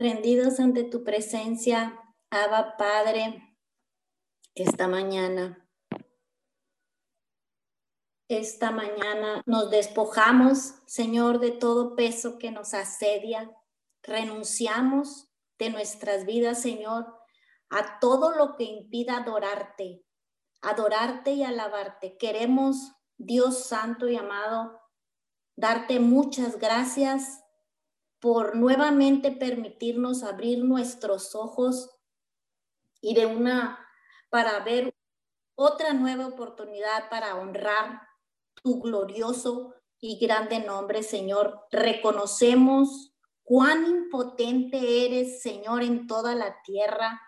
[0.00, 3.54] rendidos ante tu presencia, Abba Padre,
[4.54, 5.68] esta mañana.
[8.26, 13.50] Esta mañana nos despojamos, Señor, de todo peso que nos asedia.
[14.02, 17.14] Renunciamos de nuestras vidas, Señor,
[17.68, 20.02] a todo lo que impida adorarte,
[20.62, 22.16] adorarte y alabarte.
[22.16, 24.80] Queremos, Dios Santo y amado,
[25.56, 27.39] darte muchas gracias
[28.20, 31.90] por nuevamente permitirnos abrir nuestros ojos
[33.00, 33.78] y de una
[34.28, 34.94] para ver
[35.54, 38.02] otra nueva oportunidad para honrar
[38.62, 41.66] tu glorioso y grande nombre, Señor.
[41.70, 47.20] Reconocemos cuán impotente eres, Señor, en toda la tierra.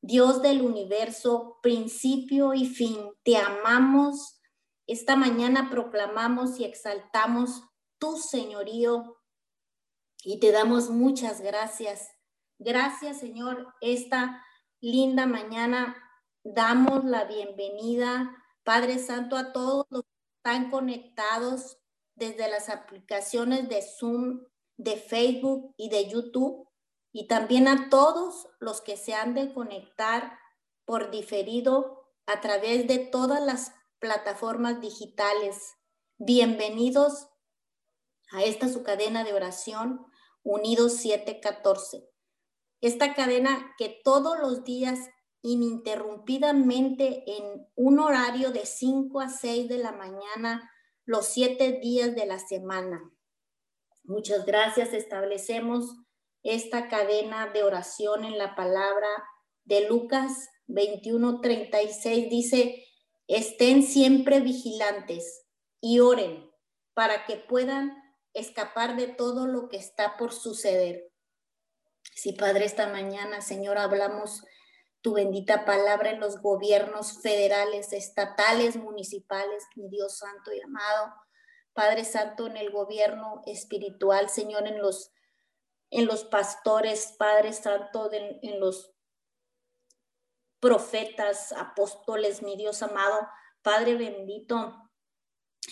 [0.00, 4.40] Dios del universo, principio y fin, te amamos.
[4.86, 7.62] Esta mañana proclamamos y exaltamos
[7.98, 9.17] tu señorío
[10.24, 12.10] y te damos muchas gracias.
[12.58, 14.44] Gracias, Señor, esta
[14.80, 15.96] linda mañana.
[16.44, 21.78] Damos la bienvenida, Padre Santo, a todos los que están conectados
[22.14, 24.44] desde las aplicaciones de Zoom,
[24.76, 26.68] de Facebook y de YouTube,
[27.12, 30.38] y también a todos los que se han de conectar
[30.84, 35.74] por diferido a través de todas las plataformas digitales.
[36.18, 37.28] Bienvenidos
[38.30, 40.06] a esta su cadena de oración,
[40.42, 42.08] Unidos 714.
[42.80, 44.98] Esta cadena que todos los días
[45.42, 50.70] ininterrumpidamente en un horario de 5 a 6 de la mañana,
[51.04, 53.00] los siete días de la semana.
[54.04, 54.92] Muchas gracias.
[54.92, 55.96] Establecemos
[56.42, 59.08] esta cadena de oración en la palabra
[59.64, 62.28] de Lucas 21:36.
[62.28, 62.84] Dice,
[63.26, 65.46] estén siempre vigilantes
[65.80, 66.50] y oren
[66.94, 67.96] para que puedan
[68.34, 71.10] escapar de todo lo que está por suceder.
[72.14, 74.44] Si Padre, esta mañana, Señor, hablamos
[75.00, 81.14] tu bendita palabra en los gobiernos federales, estatales, municipales, mi Dios santo y amado.
[81.72, 85.12] Padre Santo, en el gobierno espiritual, Señor, en los,
[85.90, 88.92] en los pastores, Padre Santo, en los
[90.60, 93.28] profetas, apóstoles, mi Dios amado,
[93.62, 94.87] Padre bendito,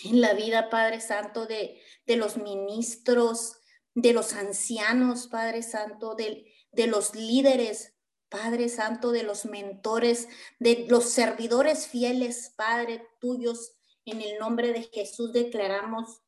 [0.05, 3.59] en la vida, Padre Santo, de, de los ministros,
[3.95, 7.95] de los ancianos, Padre Santo, de, de los líderes,
[8.29, 13.73] Padre Santo, de los mentores, de los servidores fieles, Padre tuyos.
[14.05, 16.23] En el nombre de Jesús declaramos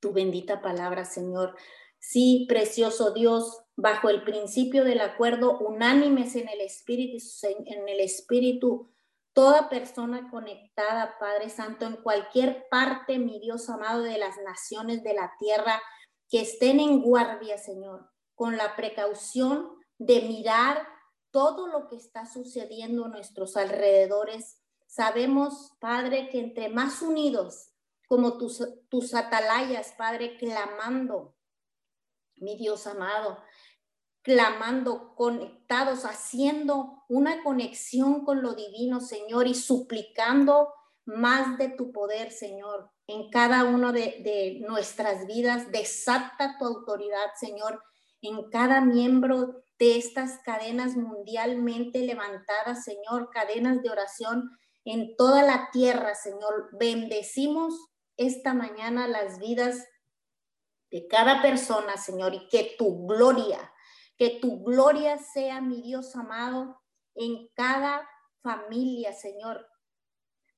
[0.00, 1.56] tu bendita palabra, Señor.
[1.98, 8.93] Sí, precioso Dios, bajo el principio del acuerdo, unánimes en el Espíritu, en el Espíritu,
[9.34, 15.12] toda persona conectada, Padre Santo, en cualquier parte, mi Dios amado, de las naciones de
[15.12, 15.82] la tierra,
[16.30, 20.86] que estén en guardia, Señor, con la precaución de mirar
[21.30, 24.62] todo lo que está sucediendo a nuestros alrededores.
[24.86, 27.72] Sabemos, Padre, que entre más unidos,
[28.06, 31.34] como tus, tus atalayas, Padre, clamando,
[32.36, 33.42] mi Dios amado,
[34.24, 40.72] clamando, conectados, haciendo una conexión con lo divino, Señor, y suplicando
[41.04, 45.70] más de tu poder, Señor, en cada de, de nuestras vidas.
[45.70, 47.82] Desata tu autoridad, Señor,
[48.22, 54.50] en cada miembro de estas cadenas mundialmente levantadas, Señor, cadenas de oración
[54.86, 56.70] en toda la tierra, Señor.
[56.78, 57.74] Bendecimos
[58.16, 59.86] esta mañana las vidas
[60.90, 63.70] de cada persona, Señor, y que tu gloria,
[64.16, 66.80] que tu gloria sea, mi Dios amado,
[67.14, 68.08] en cada
[68.42, 69.66] familia, Señor,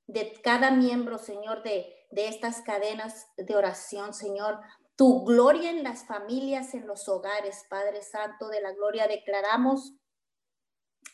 [0.07, 4.61] de cada miembro, Señor, de, de estas cadenas de oración, Señor.
[4.97, 9.95] Tu gloria en las familias, en los hogares, Padre Santo de la Gloria, declaramos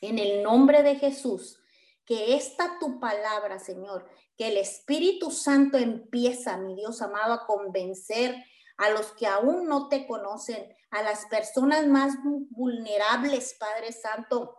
[0.01, 1.59] en el nombre de Jesús
[2.05, 8.37] que esta tu palabra, Señor, que el Espíritu Santo empieza, mi Dios amado, a convencer
[8.77, 12.15] a los que aún no te conocen, a las personas más
[12.51, 14.59] vulnerables, Padre Santo,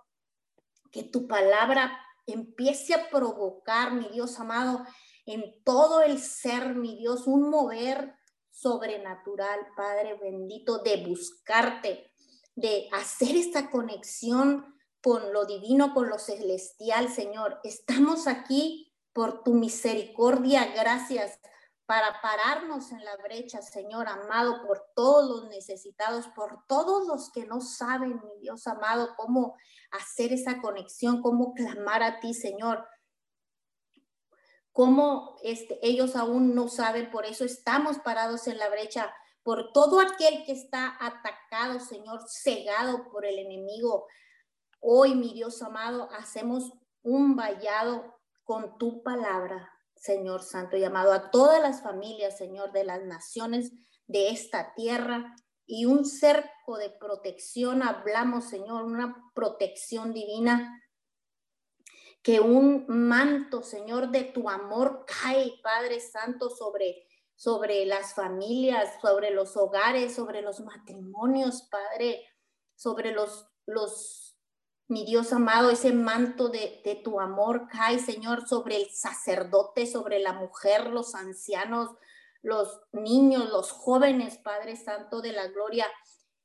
[0.92, 4.84] que tu palabra empiece a provocar, mi Dios amado,
[5.26, 8.16] en todo el ser, mi Dios, un mover
[8.50, 12.12] sobrenatural, Padre bendito, de buscarte,
[12.56, 17.60] de hacer esta conexión con lo divino, con lo celestial, Señor.
[17.64, 21.40] Estamos aquí por tu misericordia, gracias
[21.94, 27.46] para pararnos en la brecha, Señor amado, por todos los necesitados, por todos los que
[27.46, 29.56] no saben, mi Dios amado, cómo
[29.92, 32.84] hacer esa conexión, cómo clamar a ti, Señor.
[34.72, 39.14] Cómo este, ellos aún no saben, por eso estamos parados en la brecha
[39.44, 44.08] por todo aquel que está atacado, Señor, cegado por el enemigo.
[44.80, 46.74] Hoy, mi Dios amado, hacemos
[47.04, 49.73] un vallado con tu palabra,
[50.04, 53.72] Señor Santo, llamado a todas las familias, Señor, de las naciones
[54.06, 55.34] de esta tierra
[55.66, 60.78] y un cerco de protección, hablamos, Señor, una protección divina
[62.22, 69.32] que un manto, Señor, de tu amor cae, Padre Santo, sobre, sobre las familias, sobre
[69.32, 72.28] los hogares, sobre los matrimonios, Padre,
[72.76, 74.23] sobre los, los,
[74.88, 80.34] mi Dios amado, ese manto de, tu amor cae, Señor, sobre el sacerdote, sobre la
[80.34, 81.90] mujer, los ancianos,
[82.42, 85.88] los niños, los jóvenes, Padre Santo de la Gloria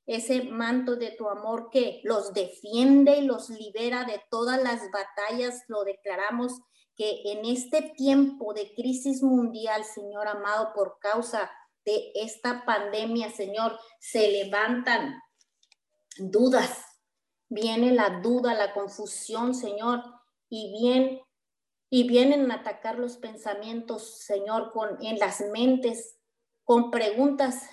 [0.09, 5.65] ese manto de tu amor que los defiende y los libera de todas las batallas.
[5.69, 6.63] Lo declaramos
[6.97, 11.51] que en este tiempo de crisis mundial, Señor amado, por causa
[11.85, 15.15] de esta pandemia, Señor, se levantan
[16.17, 16.83] dudas.
[17.49, 20.03] Viene la duda, la confusión, Señor,
[20.49, 21.21] y bien
[21.91, 26.19] y vienen a atacar los pensamientos, Señor, con en las mentes
[26.69, 27.67] con preguntas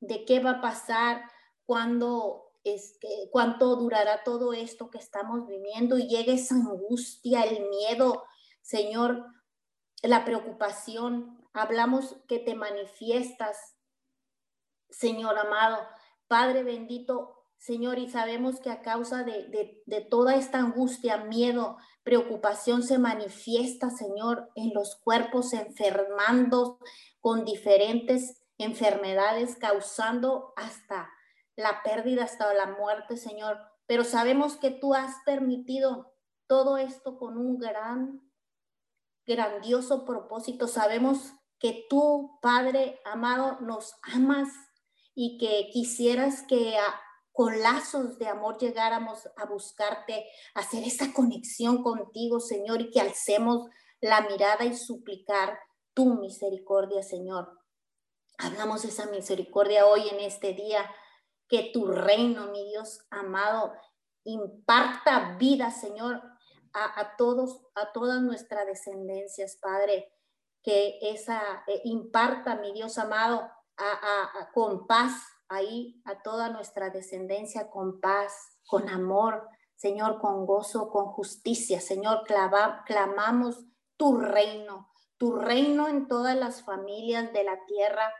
[0.00, 1.30] de qué va a pasar,
[1.66, 8.24] cuándo, este, cuánto durará todo esto que estamos viviendo y llegue esa angustia, el miedo,
[8.62, 9.26] Señor,
[10.02, 11.46] la preocupación.
[11.52, 13.76] Hablamos que te manifiestas,
[14.88, 15.86] Señor amado,
[16.26, 21.76] Padre bendito, Señor, y sabemos que a causa de, de, de, toda esta angustia, miedo,
[22.02, 26.78] preocupación se manifiesta, Señor, en los cuerpos enfermando
[27.20, 31.10] con diferentes enfermedades, causando hasta
[31.54, 33.58] la pérdida hasta la muerte, Señor.
[33.86, 36.14] Pero sabemos que tú has permitido
[36.46, 38.22] todo esto con un gran,
[39.26, 40.66] grandioso propósito.
[40.66, 44.48] Sabemos que tú, Padre amado, nos amas
[45.14, 46.78] y que quisieras que
[47.32, 53.00] con lazos de amor llegáramos a buscarte, a hacer esa conexión contigo, Señor, y que
[53.00, 53.68] alcemos
[54.00, 55.58] la mirada y suplicar
[55.94, 57.58] tu misericordia, Señor.
[58.38, 60.90] Hablamos de esa misericordia hoy en este día
[61.48, 63.72] que tu reino, mi Dios amado,
[64.24, 66.22] imparta vida, Señor,
[66.72, 70.12] a, todos, a todas nuestras descendencias, Padre,
[70.62, 75.12] que esa eh, imparta, mi Dios amado, a, con paz
[75.50, 78.32] ahí a toda nuestra descendencia, con paz,
[78.66, 82.22] con amor, Señor, con gozo, con justicia, Señor,
[82.86, 83.66] clamamos
[83.96, 88.12] tu reino, tu reino en todas las familias de la tierra,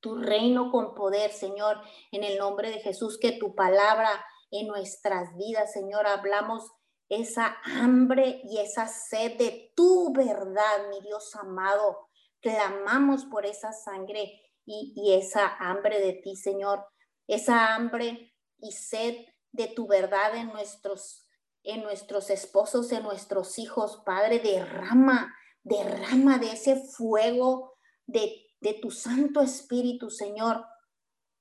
[0.00, 1.80] tu reino con poder, Señor,
[2.12, 4.10] en el nombre de Jesús, que tu palabra
[4.50, 6.70] en nuestras vidas, Señor, hablamos
[7.08, 12.08] esa hambre y esa sed de tu verdad, mi Dios amado.
[12.40, 16.84] Clamamos por esa sangre y, esa hambre de ti, Señor,
[17.26, 19.14] esa hambre y sed
[19.52, 21.24] de tu verdad en nuestros
[21.64, 25.34] en nuestros esposos, en nuestros hijos, Padre, derrama,
[25.64, 27.74] derrama de ese fuego
[28.06, 30.64] de de tu Santo Espíritu, Señor,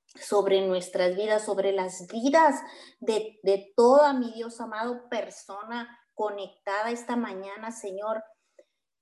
[0.05, 2.61] sobre nuestras vidas, sobre las vidas
[2.99, 8.23] de, de toda mi Dios amado persona conectada esta mañana, Señor.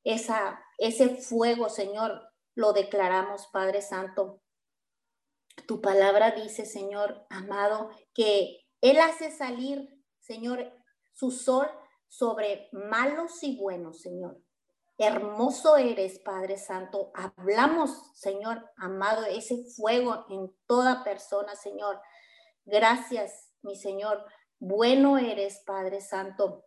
[0.04, 2.22] Esa, ese fuego, Señor,
[2.56, 4.42] lo declaramos, Padre Santo.
[5.68, 10.74] Tu palabra dice, Señor amado, que Él hace salir, Señor,
[11.14, 11.70] su sol
[12.08, 14.42] sobre malos y buenos, Señor.
[14.98, 17.12] Hermoso eres, Padre Santo.
[17.14, 22.00] Hablamos, Señor amado, ese fuego en toda persona, Señor.
[22.64, 24.26] Gracias, mi Señor.
[24.60, 26.64] Bueno eres, Padre Santo.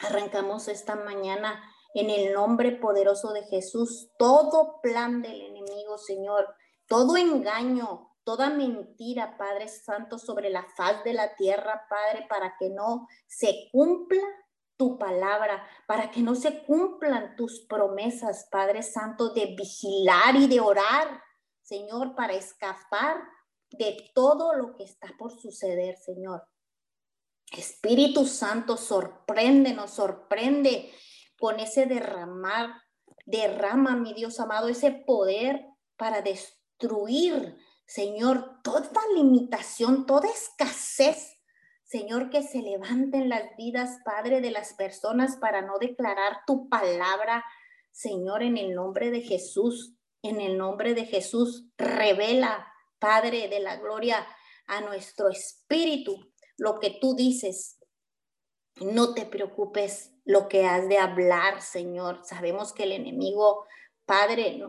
[0.00, 1.62] Arrancamos esta mañana
[1.94, 6.54] en el nombre poderoso de Jesús todo plan del enemigo, Señor,
[6.86, 12.70] todo engaño, toda mentira, Padre Santo, sobre la faz de la tierra, Padre, para que
[12.70, 14.22] no se cumpla
[14.76, 20.60] tu palabra, para que no se cumplan tus promesas, Padre Santo, de vigilar y de
[20.60, 21.22] orar,
[21.62, 23.16] Señor, para escapar
[23.70, 26.42] de todo lo que está por suceder, Señor.
[27.52, 30.92] Espíritu Santo, sorprende, nos sorprende
[31.40, 32.70] con ese derramar,
[33.26, 35.66] derrama, mi Dios amado, ese poder
[35.96, 37.56] para destruir,
[37.86, 41.40] Señor, toda limitación, toda escasez
[41.90, 47.44] Señor, que se levanten las vidas, Padre, de las personas para no declarar tu palabra.
[47.90, 53.74] Señor, en el nombre de Jesús, en el nombre de Jesús, revela, Padre de la
[53.78, 54.24] gloria,
[54.68, 57.80] a nuestro espíritu lo que tú dices.
[58.80, 62.20] No te preocupes lo que has de hablar, Señor.
[62.22, 63.66] Sabemos que el enemigo,
[64.06, 64.62] Padre,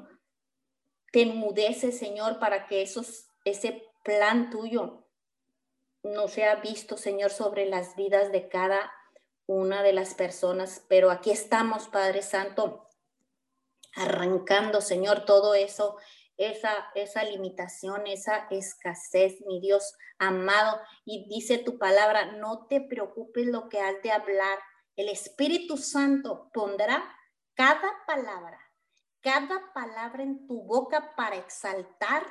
[1.12, 5.06] te enmudeces, Señor, para que esos, ese plan tuyo
[6.02, 8.92] no sea visto, Señor, sobre las vidas de cada
[9.46, 10.84] una de las personas.
[10.88, 12.90] Pero aquí estamos, Padre Santo,
[13.96, 15.98] arrancando, Señor, todo eso,
[16.38, 20.82] esa, esa limitación, esa escasez, mi Dios amado.
[21.06, 24.58] Y dice tu palabra, no te preocupes lo que has de hablar.
[24.96, 27.04] El Espíritu Santo pondrá
[27.54, 28.60] cada palabra,
[29.22, 32.26] cada palabra en tu boca para exaltar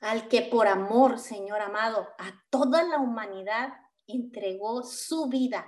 [0.00, 3.72] al que por amor, Señor amado, a toda la humanidad
[4.06, 5.66] entregó su vida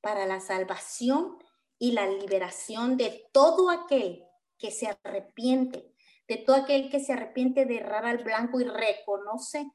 [0.00, 1.38] para la salvación
[1.78, 4.24] y la liberación de todo aquel
[4.58, 5.94] que se arrepiente,
[6.26, 9.70] de todo aquel que se arrepiente de errar al blanco y reconoce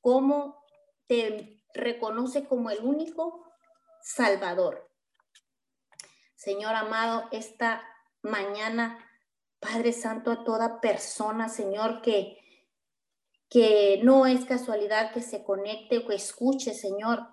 [0.00, 0.62] cómo
[1.06, 3.45] te reconoce como el único
[4.06, 4.88] Salvador.
[6.36, 7.82] Señor amado, esta
[8.22, 9.04] mañana,
[9.58, 12.38] Padre Santo, a toda persona, Señor, que,
[13.48, 17.26] que no es casualidad que se conecte o escuche, Señor,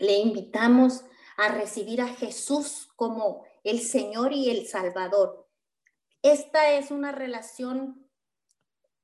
[0.00, 1.04] le invitamos
[1.36, 5.48] a recibir a Jesús como el Señor y el Salvador.
[6.22, 8.10] Esta es una relación,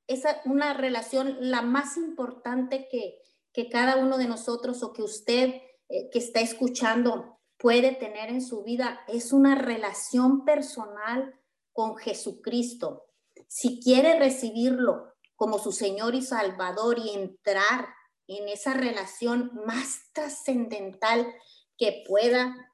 [0.09, 3.23] es una relación la más importante que,
[3.53, 8.43] que cada uno de nosotros o que usted eh, que está escuchando puede tener en
[8.43, 9.01] su vida.
[9.09, 11.35] Es una relación personal
[11.73, 13.07] con Jesucristo.
[13.49, 17.89] Si quiere recibirlo como su Señor y Salvador y entrar
[18.27, 21.35] en esa relación más trascendental
[21.77, 22.71] que pueda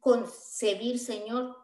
[0.00, 1.56] concebir, Señor.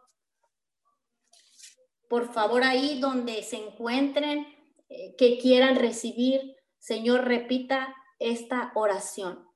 [2.09, 4.45] Por favor, ahí donde se encuentren,
[4.89, 9.49] eh, que quieran recibir, Señor, repita esta oración.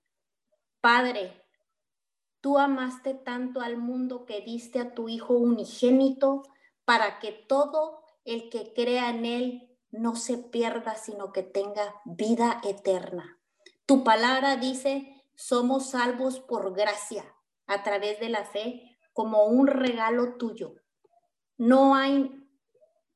[0.82, 1.46] Padre,
[2.42, 6.44] tú amaste tanto al mundo que diste a tu Hijo unigénito
[6.86, 12.62] para que todo el que crea en Él no se pierda, sino que tenga vida
[12.64, 13.40] eterna.
[13.86, 17.24] Tu palabra dice somos salvos por gracia
[17.66, 20.76] a través de la fe como un regalo tuyo.
[21.58, 22.46] No hay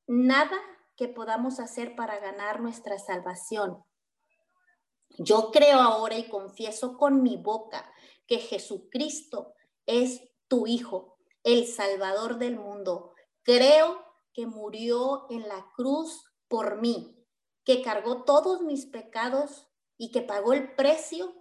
[0.07, 0.57] nada
[0.95, 3.83] que podamos hacer para ganar nuestra salvación.
[5.17, 7.91] Yo creo ahora y confieso con mi boca
[8.27, 9.53] que Jesucristo
[9.85, 13.13] es tu Hijo, el Salvador del mundo.
[13.43, 14.03] Creo
[14.33, 17.25] que murió en la cruz por mí,
[17.63, 19.67] que cargó todos mis pecados
[19.97, 21.33] y que pagó el precio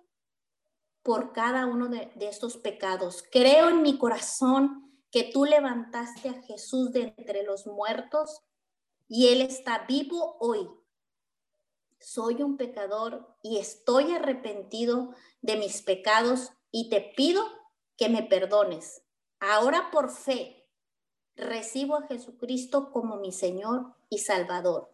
[1.02, 3.24] por cada uno de, estos pecados.
[3.30, 8.42] Creo en mi corazón que tú levantaste a Jesús de entre los muertos
[9.08, 10.68] y Él está vivo hoy.
[12.02, 17.44] Soy un pecador y estoy arrepentido de mis pecados y te pido
[17.96, 19.02] que me perdones.
[19.40, 20.68] Ahora por fe
[21.36, 24.92] recibo a Jesucristo como mi Señor y Salvador.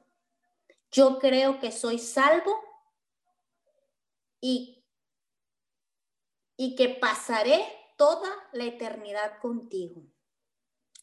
[0.91, 2.55] Yo creo que soy salvo
[4.41, 4.79] y
[6.61, 7.65] y que pasaré
[7.97, 10.03] toda la eternidad contigo.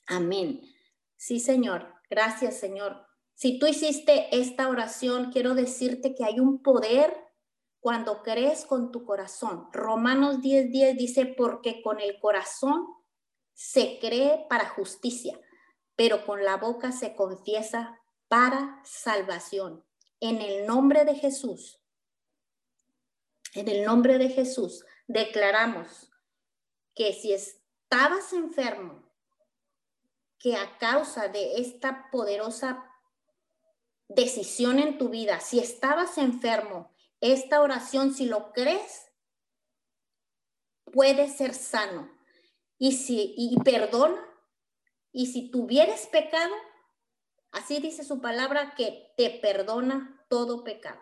[0.06, 0.62] Amén.
[1.16, 1.96] Sí, Señor.
[2.10, 3.05] Gracias, Señor.
[3.36, 7.14] Si tú hiciste esta oración, quiero decirte que hay un poder
[7.82, 9.68] cuando crees con tu corazón.
[9.72, 12.88] Romanos 10:10 10 dice, porque con el corazón
[13.54, 15.40] se cree para justicia,
[15.96, 19.86] pero con la boca se confiesa para salvación.
[20.22, 21.82] En el nombre de Jesús,
[23.54, 26.10] en el nombre de Jesús, declaramos
[26.96, 29.04] que si estabas enfermo,
[30.40, 32.92] que a causa de esta poderosa
[34.08, 39.12] decisión en tu vida, si estabas enfermo, esta oración, si lo crees,
[40.92, 42.12] puede ser sano.
[42.78, 44.22] Y si y perdona,
[45.12, 46.54] y si tuvieres pecado,
[47.52, 51.02] así dice su palabra que te perdona todo pecado.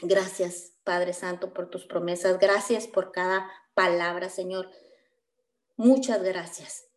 [0.00, 2.38] Gracias, Padre Santo, por tus promesas.
[2.38, 4.70] Gracias por cada palabra, Señor.
[5.76, 6.87] Muchas gracias.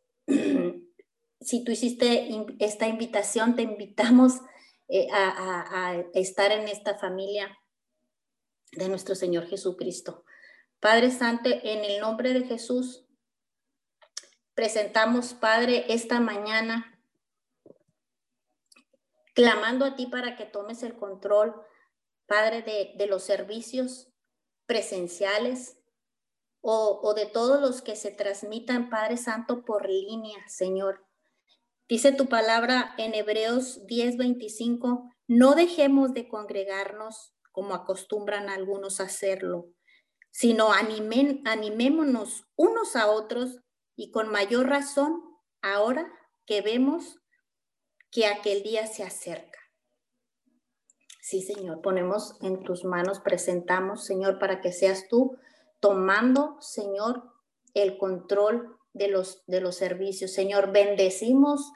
[1.42, 2.30] Si tú hiciste
[2.60, 4.34] esta invitación, te invitamos
[4.88, 7.58] eh, a, estar en esta familia
[8.74, 10.24] de nuestro Señor Jesucristo.
[10.80, 13.06] Padre Santo, en el nombre de Jesús,
[14.54, 17.02] presentamos, Padre, esta mañana,
[19.34, 21.56] clamando a ti para que tomes el control
[22.28, 24.10] Padre, de, los servicios
[24.66, 25.78] presenciales
[26.62, 31.11] o, o de todos los que se transmitan, Padre Santo, por línea, Señor.
[31.92, 39.74] Dice tu palabra en Hebreos 10:25, no dejemos de congregarnos como acostumbran algunos a hacerlo,
[40.32, 43.60] sino animémonos unos a otros
[43.98, 45.22] y con mayor razón
[45.62, 46.10] ahora
[46.46, 47.20] que vemos
[48.10, 49.60] que aquel día se acerca.
[51.20, 55.38] Sí, Señor, ponemos en tus manos, presentamos, Señor, para que seas tú
[55.82, 57.34] tomando, Señor,
[57.74, 60.32] el control de los, de los servicios.
[60.32, 61.74] Señor, bendecimos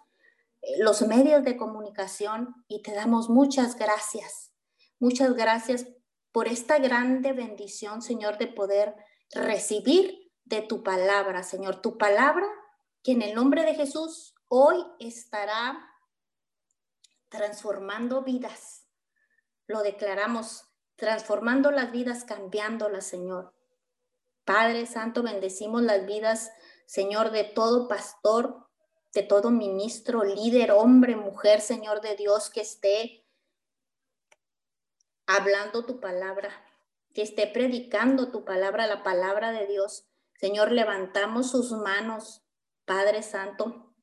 [0.79, 4.51] los medios de comunicación y te damos muchas gracias.
[4.99, 5.87] Muchas gracias
[6.31, 8.95] por esta grande bendición, Señor, de poder
[9.31, 11.81] recibir de tu palabra, Señor.
[11.81, 12.47] Tu palabra
[13.03, 15.79] que en el nombre de Jesús hoy estará
[17.29, 18.87] transformando vidas.
[19.67, 23.53] Lo declaramos, transformando las vidas, cambiándolas, Señor.
[24.45, 26.51] Padre Santo, bendecimos las vidas,
[26.85, 28.64] Señor, de todo pastor,
[29.15, 33.25] de todo ministro, líder, hombre, mujer, Señor de Dios, que esté
[35.25, 36.49] hablando tu palabra,
[37.13, 40.05] que esté predicando tu palabra, la palabra de Dios.
[40.37, 42.43] Señor, levantamos sus manos,
[42.83, 43.93] Padre Santo,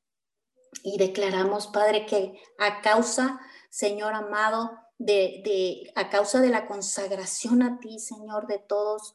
[0.83, 3.39] y declaramos, Padre, que a causa,
[3.69, 9.13] Señor amado, de, de, a causa de la consagración a ti, Señor, de todas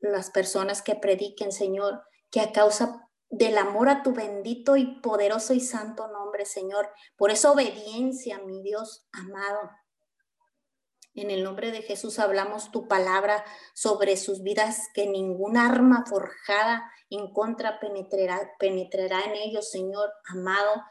[0.00, 3.03] las personas que prediquen, Señor, que a causa
[3.36, 8.62] del amor a tu bendito y poderoso y santo nombre, Señor, por esa obediencia, mi
[8.62, 9.70] Dios amado.
[11.14, 16.90] En el nombre de Jesús hablamos tu palabra sobre sus vidas, que ningún arma forjada
[17.10, 20.82] en contra penetrará, penetrará en ellos, Señor amado,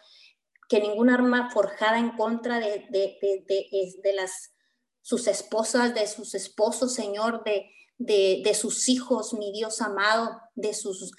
[0.68, 4.54] que ningún arma forjada en contra de, de, de, de, las
[5.02, 11.12] sus esposas, de sus esposos, Señor, de, de, sus hijos, mi Dios amado, de sus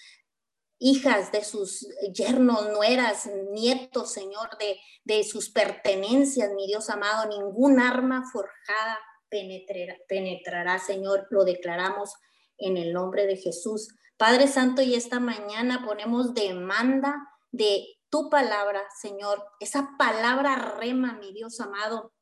[0.79, 7.81] hijas, de sus yernos, nueras, nietos, Señor, de, de sus pertenencias, mi Dios amado, ningún
[7.81, 12.15] arma forjada penetrará, penetrará, Señor, lo declaramos
[12.59, 13.89] en el nombre de Jesús.
[14.17, 21.33] Padre Santo, y esta mañana ponemos demanda de tu palabra, Señor, esa palabra rema, mi
[21.33, 22.13] Dios amado.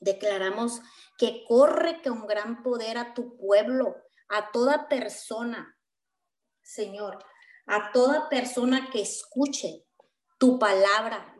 [0.00, 0.80] Declaramos
[1.18, 3.96] que corre con gran poder a tu pueblo,
[4.28, 5.76] a toda persona,
[6.62, 7.18] Señor,
[7.68, 9.84] a toda persona que escuche
[10.38, 11.34] tu palabra,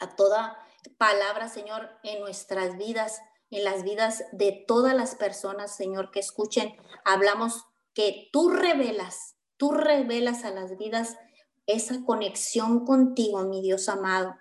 [0.00, 0.58] a toda
[0.98, 6.76] palabra, Señor, en nuestras vidas, en las vidas de todas las personas, Señor, que escuchen.
[7.04, 11.16] Hablamos que tú revelas, tú revelas a las vidas
[11.66, 14.34] esa conexión contigo, mi Dios amado.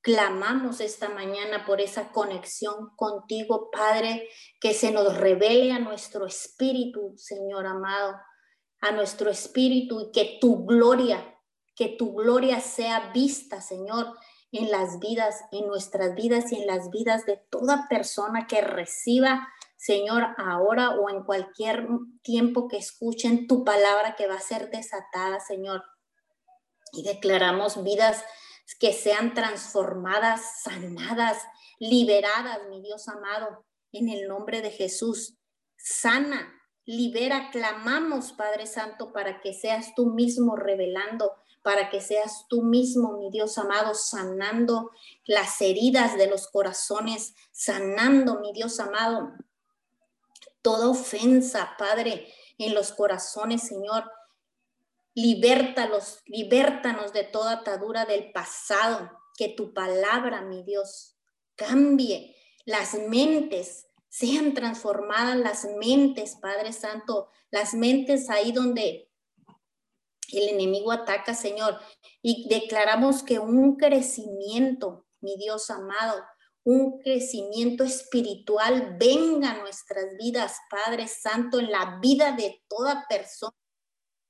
[0.00, 4.28] Clamamos esta mañana por esa conexión contigo, Padre,
[4.60, 8.16] que se nos revele a nuestro espíritu, Señor amado,
[8.82, 11.38] a nuestro espíritu y que tu gloria,
[11.74, 14.14] que tu gloria sea vista, Señor,
[14.50, 19.48] en las vidas, en nuestras vidas y en las vidas de toda persona que reciba,
[19.76, 21.88] Señor, ahora o en cualquier
[22.22, 25.82] tiempo que escuchen tu palabra que va a ser desatada, Señor.
[26.92, 28.22] Y declaramos vidas
[28.78, 31.38] que sean transformadas, sanadas,
[31.78, 35.38] liberadas, mi Dios amado, en el nombre de Jesús.
[35.76, 42.62] Sana, libera, clamamos, Padre Santo, para que seas tú mismo revelando para que seas tú
[42.62, 44.90] mismo, mi Dios amado, sanando
[45.24, 49.32] las heridas de los corazones, sanando, mi Dios amado,
[50.60, 54.10] toda ofensa, Padre, en los corazones, Señor.
[55.14, 61.16] Libértalos, libértanos de toda atadura del pasado, que tu palabra, mi Dios,
[61.54, 69.10] cambie las mentes, sean transformadas las mentes, Padre Santo, las mentes ahí donde
[70.30, 71.78] el enemigo ataca, Señor,
[72.20, 76.22] y declaramos que un crecimiento, mi Dios amado,
[76.62, 83.56] un crecimiento espiritual venga a nuestras vidas, Padre Santo, en la vida de toda persona,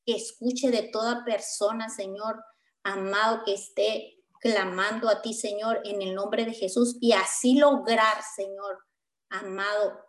[0.07, 2.41] que escuche de toda persona, Señor,
[2.85, 8.23] amado, que esté clamando a ti, Señor, en el nombre de Jesús, y así lograr,
[8.37, 8.79] Señor,
[9.33, 10.07] amado,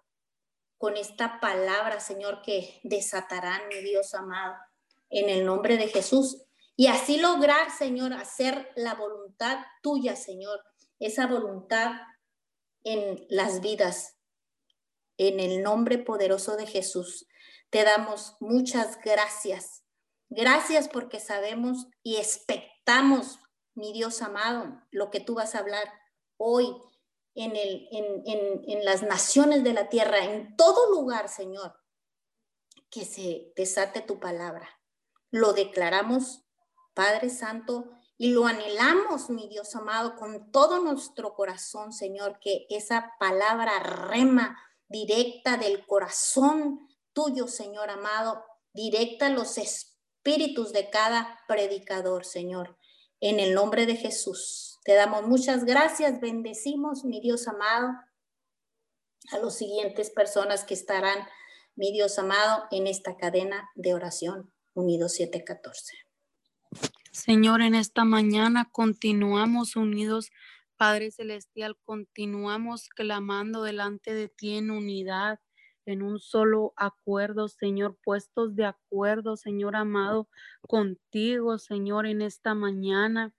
[0.77, 4.55] con esta palabra, Señor, que desatarán, mi Dios amado
[5.09, 6.43] en el nombre de Jesús.
[6.75, 10.59] Y así lograr, Señor, hacer la voluntad tuya, Señor,
[10.99, 11.91] esa voluntad
[12.83, 14.17] en las vidas.
[15.17, 17.27] En el nombre poderoso de Jesús,
[17.69, 19.83] te damos muchas gracias.
[20.29, 23.39] Gracias porque sabemos y expectamos,
[23.75, 25.91] mi Dios amado, lo que tú vas a hablar
[26.37, 26.75] hoy
[27.35, 31.75] en, el, en, en, en las naciones de la tierra, en todo lugar, Señor,
[32.89, 34.69] que se desate tu palabra
[35.33, 36.43] lo declaramos,
[36.93, 43.13] Padre Santo, y lo anhelamos, mi Dios amado, con todo nuestro corazón, Señor, que esa
[43.19, 44.55] palabra rema
[44.87, 52.77] directa del corazón tuyo, Señor amado, directa a los espíritus de cada predicador, Señor.
[53.19, 54.72] En el nombre de Jesús.
[54.83, 57.93] Te damos muchas gracias, bendecimos, mi Dios amado,
[59.31, 61.19] a los siguientes personas que estarán,
[61.75, 65.95] mi Dios amado, en esta cadena de oración, unidos 714.
[67.13, 70.31] Señor, en esta mañana continuamos unidos,
[70.75, 75.39] Padre Celestial, continuamos clamando delante de ti en unidad
[75.85, 80.29] en un solo acuerdo, Señor, puestos de acuerdo, Señor amado,
[80.61, 83.33] contigo, Señor, en esta mañana.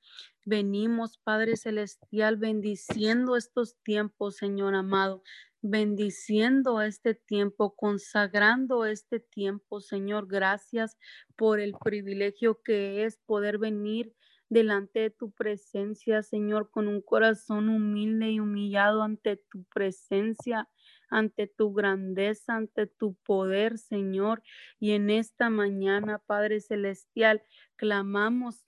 [0.44, 5.22] Venimos, Padre Celestial, bendiciendo estos tiempos, Señor amado,
[5.62, 10.26] bendiciendo este tiempo, consagrando este tiempo, Señor.
[10.28, 10.98] Gracias
[11.36, 14.14] por el privilegio que es poder venir
[14.50, 20.68] delante de tu presencia, Señor, con un corazón humilde y humillado ante tu presencia
[21.14, 24.42] ante tu grandeza, ante tu poder, Señor.
[24.80, 27.42] Y en esta mañana, Padre Celestial,
[27.76, 28.66] clamamos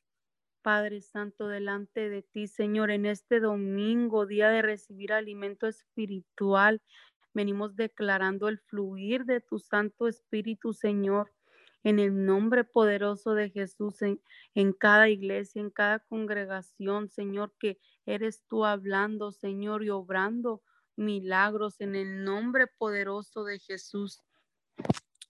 [0.66, 6.82] Padre Santo, delante de ti, Señor, en este domingo, día de recibir alimento espiritual,
[7.32, 11.32] venimos declarando el fluir de tu Santo Espíritu, Señor,
[11.84, 14.20] en el nombre poderoso de Jesús, en,
[14.56, 20.64] en, cada iglesia, en cada congregación, Señor, que eres tú hablando, Señor, y obrando
[20.96, 24.24] milagros en el nombre poderoso de Jesús.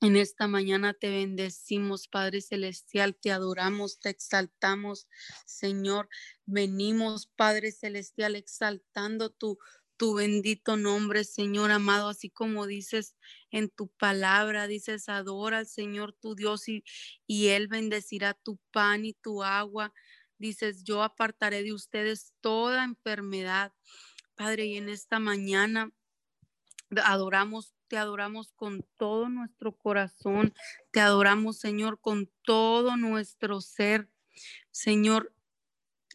[0.02, 5.09] En esta mañana te bendecimos, Padre Celestial, te adoramos, te exaltamos,
[5.46, 6.11] Señor.
[6.44, 9.59] Venimos, Padre Celestial, exaltando tu,
[9.96, 13.16] tu bendito nombre, Señor amado, así como dices
[13.50, 16.85] en tu palabra, dices, adora al Señor tu Dios y,
[17.26, 19.94] y Él bendecirá tu pan y tu agua.
[20.37, 23.72] Dices, yo apartaré de ustedes toda enfermedad.
[24.35, 25.90] Padre, y en esta mañana
[27.02, 30.55] adoramos, te adoramos con todo nuestro corazón,
[30.90, 34.09] te adoramos, Señor, con todo nuestro ser.
[34.70, 35.33] Señor,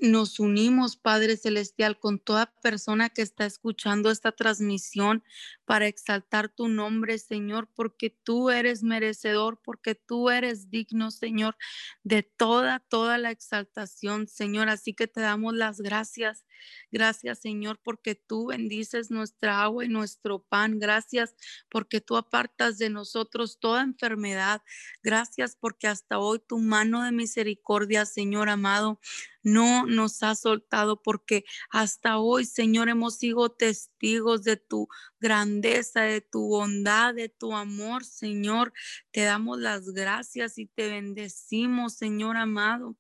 [0.02, 5.24] nos unimos, Padre Celestial, con toda persona que está escuchando esta transmisión
[5.66, 11.56] para exaltar tu nombre, Señor, porque tú eres merecedor, porque tú eres digno, Señor,
[12.04, 14.70] de toda, toda la exaltación, Señor.
[14.70, 16.46] Así que te damos las gracias.
[16.92, 20.80] Gracias, Señor, porque tú bendices nuestra agua y nuestro pan.
[20.80, 21.36] Gracias
[21.70, 24.62] porque tú apartas de nosotros toda enfermedad.
[25.04, 29.00] Gracias porque hasta hoy tu mano de misericordia, Señor amado,
[29.44, 34.88] no nos ha soltado porque hasta hoy, Señor, hemos sido testigos de tu
[35.20, 38.74] grandeza, de tu bondad, de tu amor, Señor.
[39.12, 42.98] Te damos las gracias y te bendecimos, Señor amado.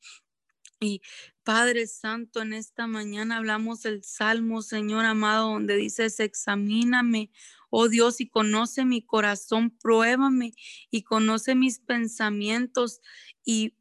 [0.79, 1.01] Y
[1.43, 7.31] Padre Santo, en esta mañana hablamos el Salmo, Señor amado, donde dices, examíname,
[7.69, 10.53] oh Dios, y conoce mi corazón, pruébame
[10.89, 12.99] y conoce mis pensamientos
[13.45, 13.75] y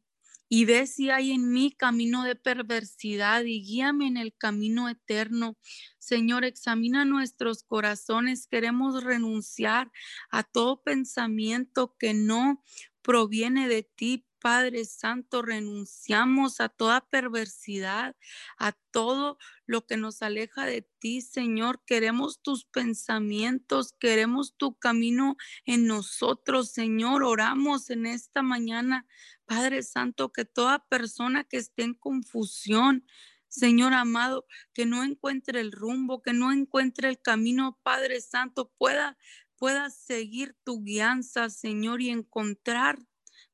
[0.53, 5.57] y ve si hay en mí camino de perversidad y guíame en el camino eterno.
[5.97, 8.47] Señor, examina nuestros corazones.
[8.47, 9.89] Queremos renunciar
[10.29, 12.61] a todo pensamiento que no
[13.01, 18.15] proviene de ti, Padre Santo, renunciamos a toda perversidad,
[18.57, 21.83] a todo lo que nos aleja de ti, Señor.
[21.85, 27.23] Queremos tus pensamientos, queremos tu camino en nosotros, Señor.
[27.23, 29.05] Oramos en esta mañana,
[29.45, 33.05] Padre Santo, que toda persona que esté en confusión,
[33.47, 39.17] Señor amado, que no encuentre el rumbo, que no encuentre el camino, Padre Santo, pueda
[39.61, 42.97] pueda seguir tu guianza, Señor, y encontrar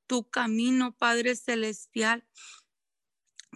[0.08, 2.26] tu camino, Padre Celestial.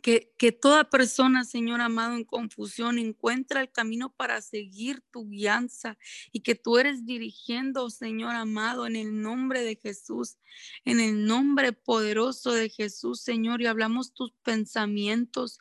[0.03, 5.95] Que, que, toda persona, Señor amado, en confusión encuentra el camino para seguir tu guianza
[6.31, 10.37] y que tú eres dirigiendo, Señor amado, en el nombre de Jesús,
[10.85, 15.59] en el nombre poderoso de Jesús, Señor, y hablamos tus pensamientos,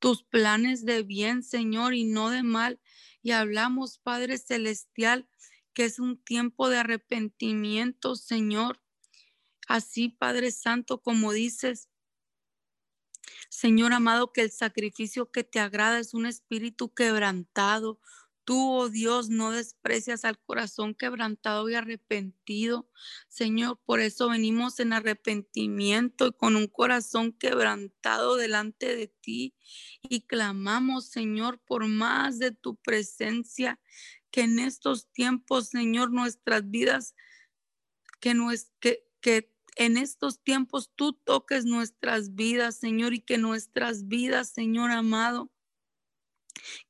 [0.00, 2.80] tus planes de bien, Señor, y no de mal.
[3.22, 5.28] Y hablamos, Padre Celestial,
[5.74, 8.80] que es un tiempo de arrepentimiento, Señor
[9.66, 11.88] Así, Padre Santo, como dices,
[13.48, 18.00] Señor amado, que el sacrificio que te agrada es un espíritu quebrantado.
[18.44, 22.88] Tú, oh Dios, no desprecias al corazón quebrantado y arrepentido.
[23.28, 29.56] Señor, por eso venimos en arrepentimiento y con un corazón quebrantado delante de ti
[30.02, 33.80] y clamamos, Señor, por más de tu presencia,
[34.30, 37.16] que en estos tiempos, Señor, nuestras vidas,
[38.20, 43.38] que, no es, que, que en estos tiempos tú toques nuestras vidas, Señor, y que
[43.38, 45.52] nuestras vidas, Señor amado,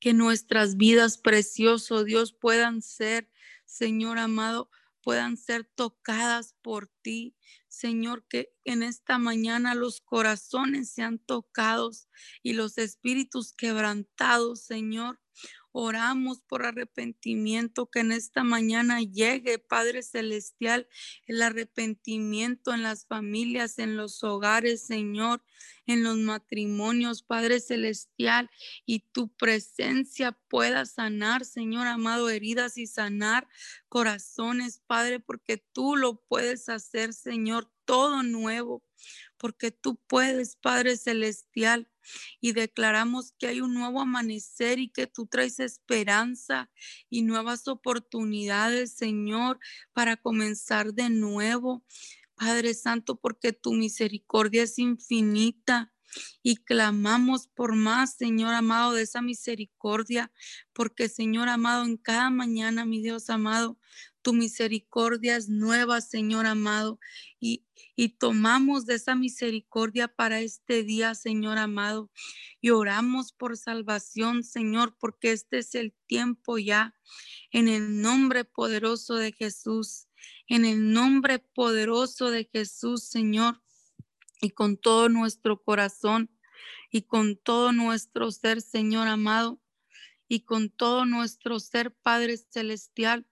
[0.00, 3.28] que nuestras vidas, precioso Dios, puedan ser,
[3.64, 4.70] Señor amado,
[5.02, 7.36] puedan ser tocadas por ti.
[7.68, 12.08] Señor, que en esta mañana los corazones sean tocados
[12.42, 15.20] y los espíritus quebrantados, Señor.
[15.78, 20.88] Oramos por arrepentimiento, que en esta mañana llegue, Padre Celestial,
[21.26, 25.44] el arrepentimiento en las familias, en los hogares, Señor,
[25.84, 28.48] en los matrimonios, Padre Celestial,
[28.86, 33.46] y tu presencia pueda sanar, Señor amado, heridas y sanar
[33.90, 38.82] corazones, Padre, porque tú lo puedes hacer, Señor, todo nuevo,
[39.38, 41.88] porque tú puedes, Padre Celestial
[42.40, 46.70] y declaramos que hay un nuevo amanecer y que tú traes esperanza
[47.10, 49.58] y nuevas oportunidades, Señor,
[49.92, 51.84] para comenzar de nuevo.
[52.34, 55.92] Padre Santo, porque tu misericordia es infinita
[56.42, 60.32] y clamamos por más, Señor amado, de esa misericordia,
[60.72, 63.78] porque Señor amado, en cada mañana, mi Dios amado,
[64.26, 66.98] tu misericordia es nueva, Señor amado,
[67.38, 72.10] y, y tomamos de esa misericordia para este día, Señor amado,
[72.60, 76.92] y oramos por salvación, Señor, porque este es el tiempo ya,
[77.52, 80.08] en el nombre poderoso de Jesús,
[80.48, 83.62] en el nombre poderoso de Jesús, Señor,
[84.40, 86.36] y con todo nuestro corazón
[86.90, 89.62] y con todo nuestro ser, Señor amado,
[90.26, 93.24] y con todo nuestro ser, Padre Celestial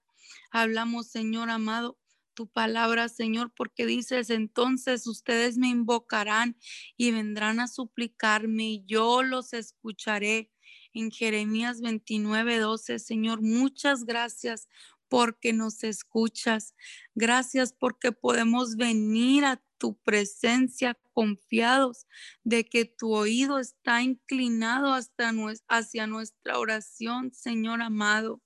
[0.51, 1.97] Hablamos, Señor amado,
[2.35, 6.57] tu palabra, Señor, porque dices, entonces ustedes me invocarán
[6.97, 10.51] y vendrán a suplicarme y yo los escucharé.
[10.93, 14.69] En Jeremías 29, 12, Señor, muchas gracias
[15.09, 16.73] porque nos escuchas.
[17.15, 22.07] Gracias porque podemos venir a tu presencia confiados
[22.43, 25.33] de que tu oído está inclinado hasta
[25.67, 28.41] hacia nuestra oración, Señor amado.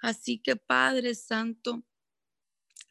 [0.00, 1.84] Así que Padre Santo,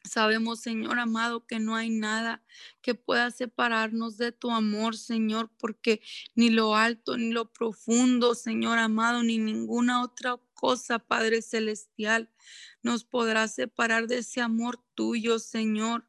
[0.06, 2.42] Sabemos, Señor amado, que no hay nada
[2.80, 6.00] que pueda separarnos de tu amor, Señor, porque
[6.34, 12.30] ni lo alto, ni lo profundo, Señor amado, ni ninguna otra cosa, Padre Celestial,
[12.82, 16.08] nos podrá separar de ese amor tuyo, Señor.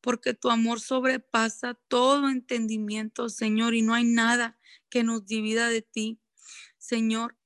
[0.00, 4.56] porque tu amor sobrepasa todo entendimiento, Señor, y no hay nada
[4.90, 6.20] que nos divida de ti.
[6.78, 7.36] Señor,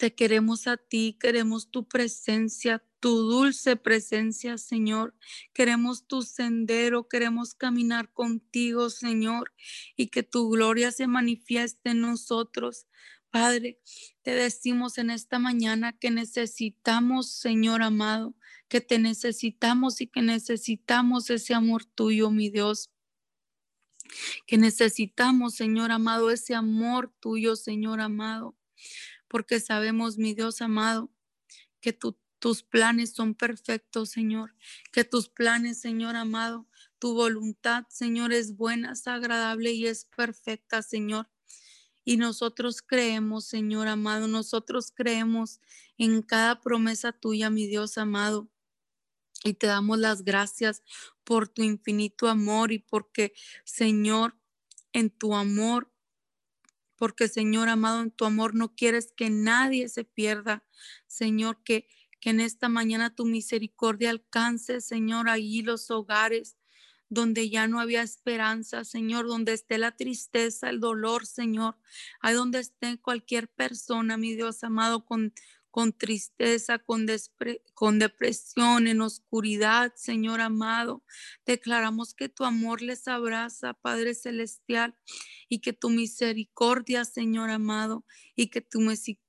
[0.00, 5.14] te queremos a ti, queremos tu presencia, tu dulce presencia, Señor.
[5.52, 9.52] Queremos tu sendero, queremos caminar contigo, Señor,
[9.96, 12.86] y que tu gloria se manifieste en nosotros.
[13.28, 13.78] Padre,
[14.22, 18.34] te decimos en esta mañana que necesitamos, Señor amado,
[18.68, 22.90] que te necesitamos y que necesitamos ese amor tuyo, mi Dios.
[24.46, 28.56] Que necesitamos, Señor amado, ese amor tuyo, Señor amado
[29.30, 31.08] porque sabemos, mi Dios amado,
[31.80, 34.56] que tus planes son perfectos, Señor,
[34.92, 40.82] que tus planes, Señor amado, tu voluntad, Señor, es buena, es agradable y es perfecta,
[40.82, 41.30] Señor.
[42.04, 45.60] Y nosotros creemos, Señor amado, nosotros creemos
[45.96, 48.50] en cada promesa tuya, mi Dios amado.
[49.44, 50.82] Y te damos las gracias
[51.22, 53.32] por tu infinito amor y porque,
[53.64, 54.36] Señor,
[54.92, 55.89] en tu amor
[57.00, 60.62] porque Señor amado, en tu amor no quieres que nadie se pierda.
[61.06, 61.88] Señor, que,
[62.20, 66.58] que en esta mañana tu misericordia alcance, Señor, allí los hogares
[67.08, 71.78] donde ya no había esperanza, Señor, donde esté la tristeza, el dolor, Señor,
[72.20, 75.32] ahí donde esté cualquier persona, mi Dios amado, con,
[75.70, 77.06] con tristeza, con,
[77.98, 81.04] depresión, en oscuridad, Señor amado.
[81.46, 84.96] Declaramos que tu amor les abraza, Padre Celestial,
[85.48, 88.04] y que tu misericordia, Señor amado,
[88.34, 88.80] y que tu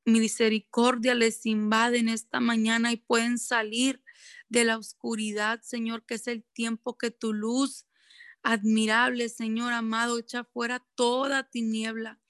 [0.05, 4.03] misericordia les invade en esta mañana y pueden salir
[4.49, 7.85] de la oscuridad, Señor, que es el tiempo que tu luz
[8.43, 12.20] admirable, Señor amado, echa fuera toda tiniebla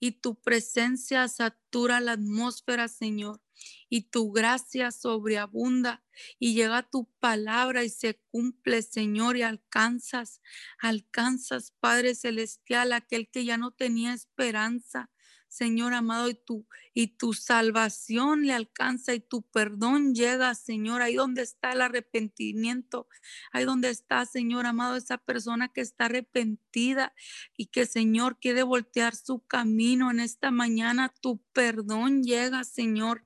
[0.00, 3.40] y tu presencia satura la atmósfera, Señor
[3.88, 6.04] y tu gracia sobreabunda
[6.38, 10.40] y llega tu palabra y se cumple, Señor, y alcanzas,
[10.78, 15.10] alcanzas, Padre Celestial, aquel que ya no tenía esperanza,
[15.48, 21.14] Señor amado, y tu, y tu salvación le alcanza y tu perdón llega, Señor, ahí
[21.14, 23.08] donde está el arrepentimiento,
[23.52, 27.14] ahí donde está, Señor amado, esa persona que está arrepentida
[27.56, 33.24] y que, Señor, quiere voltear su camino en esta mañana, tu perdón llega, Señor,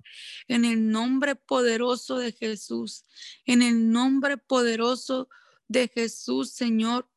[0.49, 3.05] en el nombre poderoso de Jesús,
[3.47, 5.29] en el nombre poderoso
[5.69, 7.09] de Jesús, Señor.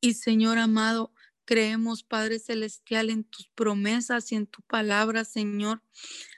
[0.00, 1.13] Y Señor amado,
[1.44, 5.82] Creemos, Padre Celestial, en tus promesas y en tu palabra, Señor.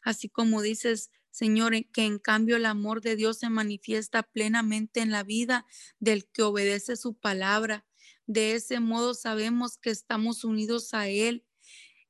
[0.03, 5.11] Así como dices, Señor, que en cambio el amor de Dios se manifiesta plenamente en
[5.11, 5.67] la vida
[6.01, 7.87] del que obedece su palabra.
[8.27, 11.45] De ese modo sabemos que estamos unidos a Él.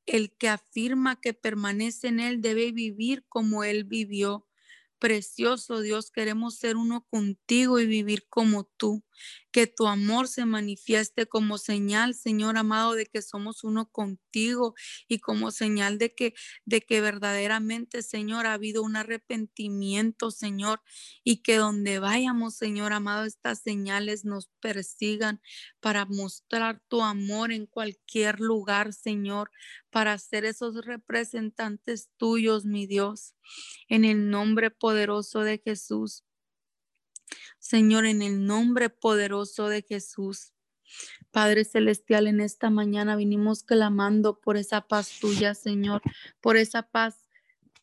[0.05, 4.47] El que afirma que permanece en Él debe vivir como Él vivió.
[4.97, 9.03] Precioso Dios, queremos ser uno contigo y vivir como tú.
[9.51, 14.75] Que tu amor se manifieste como señal, Señor amado, de que somos uno contigo
[15.07, 16.33] y como señal de que
[16.65, 20.81] de que verdaderamente, Señor, ha habido un arrepentimiento, Señor,
[21.23, 25.41] y que donde vayamos, Señor amado, estas señales nos persigan
[25.79, 29.51] para mostrar tu amor en cualquier lugar, Señor,
[29.89, 33.35] para ser esos representantes tuyos, mi Dios.
[33.87, 36.23] En el nombre poderoso de Jesús.
[37.59, 40.53] Señor, en el nombre poderoso de Jesús.
[41.31, 46.01] Padre Celestial, en esta mañana vinimos clamando por esa paz tuya, Señor,
[46.41, 47.27] por esa paz,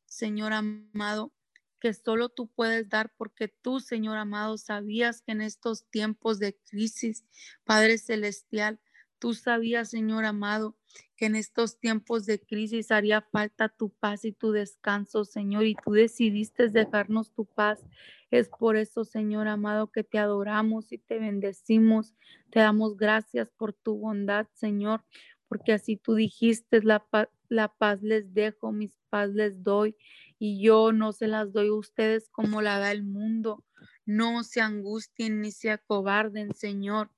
[0.07, 1.33] Señor amado,
[1.81, 6.57] que solo tú puedes dar porque tú, Señor amado, sabías que en estos tiempos de
[6.65, 7.25] crisis,
[7.65, 8.81] Padre Celestial,
[9.25, 10.77] tú sabías, Señor amado,
[11.17, 15.75] que en estos tiempos de crisis haría falta tu paz y tu descanso, Señor, y
[15.83, 17.83] tú decidiste dejarnos tu paz.
[18.31, 22.15] Es por eso, Señor amado, que te adoramos y te bendecimos.
[22.51, 25.03] Te damos gracias por tu bondad, Señor,
[25.49, 29.97] porque así tú dijiste, la paz, la paz les dejo, mis paz les doy,
[30.39, 33.65] y yo no se las doy a ustedes como la da el mundo.
[34.05, 37.11] No se angustien ni se acobarden, Señor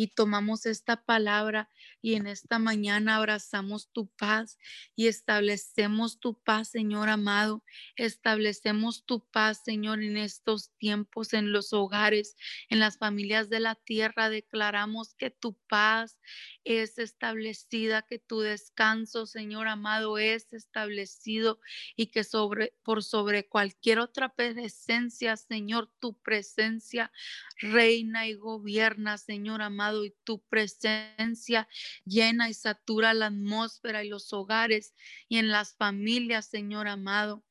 [0.00, 1.68] y tomamos esta palabra
[2.00, 4.58] y en esta mañana abrazamos tu paz
[4.96, 7.62] y establecemos tu paz, Señor amado.
[7.96, 12.34] Establecemos tu paz, Señor, en estos tiempos, en los hogares,
[12.70, 14.30] en las familias de la tierra.
[14.30, 16.16] Declaramos que tu paz
[16.64, 21.60] es establecida, que tu descanso, Señor amado, es establecido
[21.94, 27.12] y que sobre por sobre cualquier otra presencia, Señor, tu presencia
[27.60, 29.60] reina y gobierna, Señor
[30.04, 31.68] y tu presencia
[32.04, 34.94] llena y satura la atmósfera y los hogares
[35.28, 37.44] y en las familias, Señor amado.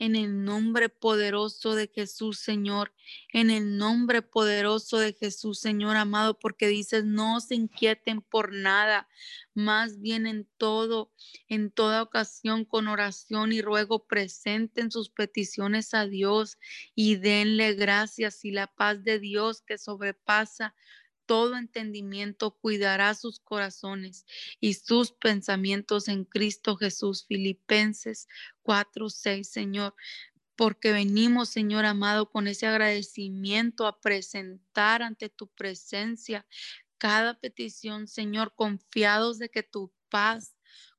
[0.00, 2.94] En el nombre poderoso de Jesús, Señor,
[3.32, 9.08] en el nombre poderoso de Jesús, Señor amado, porque dices, no se inquieten por nada,
[9.54, 11.12] más bien en todo,
[11.48, 16.58] en toda ocasión, con oración y ruego, presenten sus peticiones a Dios
[16.94, 20.76] y denle gracias y la paz de Dios que sobrepasa
[21.28, 24.24] todo entendimiento cuidará sus corazones
[24.60, 27.26] y sus pensamientos en Cristo Jesús.
[27.28, 28.28] Filipenses
[28.62, 29.94] 4, 6, Señor.
[30.56, 36.46] Porque venimos, Señor amado, con ese agradecimiento a presentar ante tu presencia
[36.96, 40.54] cada petición, Señor, confiados de que tu paz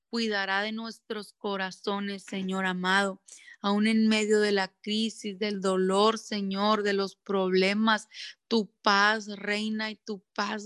[0.10, 3.22] cuidará de nuestros corazones, Señor amado.
[3.62, 8.08] Aún en medio de la crisis, del dolor, Señor, de los problemas,
[8.48, 10.66] tu paz reina y tu paz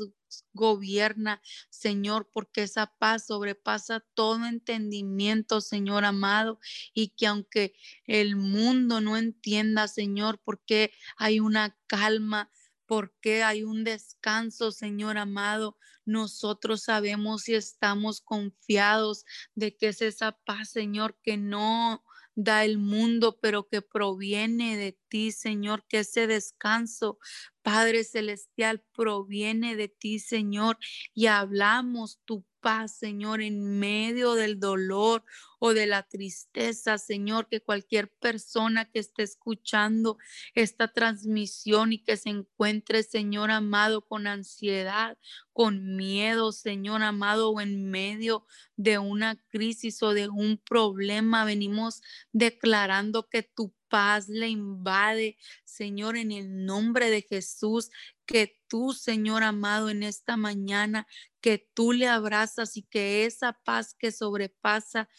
[0.54, 6.60] gobierna, Señor, porque esa paz sobrepasa todo entendimiento, Señor amado,
[6.94, 7.74] y que aunque
[8.06, 12.52] el mundo no entienda, Señor, porque hay una calma,
[12.86, 15.78] porque hay un descanso, Señor amado.
[16.06, 22.04] Nosotros sabemos y estamos confiados de que es esa paz, Señor, que no
[22.36, 27.20] da el mundo, pero que proviene de ti, Señor, que ese descanso,
[27.64, 30.78] Padre Celestial, proviene de ti, Señor,
[31.14, 35.24] y hablamos tu paz, Señor, en medio del dolor
[35.60, 40.18] o de la tristeza, Señor, que cualquier persona que esté escuchando
[40.56, 45.18] esta transmisión y que se encuentre, Señor amado, con ansiedad,
[45.52, 48.46] con miedo, Señor amado, o en medio
[48.76, 56.18] de una crisis o de un problema, venimos declarando que tu paz le invade, Señor,
[56.18, 57.92] en el nombre de Jesús,
[58.26, 61.06] que tú, Señor amado, en esta mañana,
[61.42, 65.10] que tú le abrazas y que esa paz que sobrepasa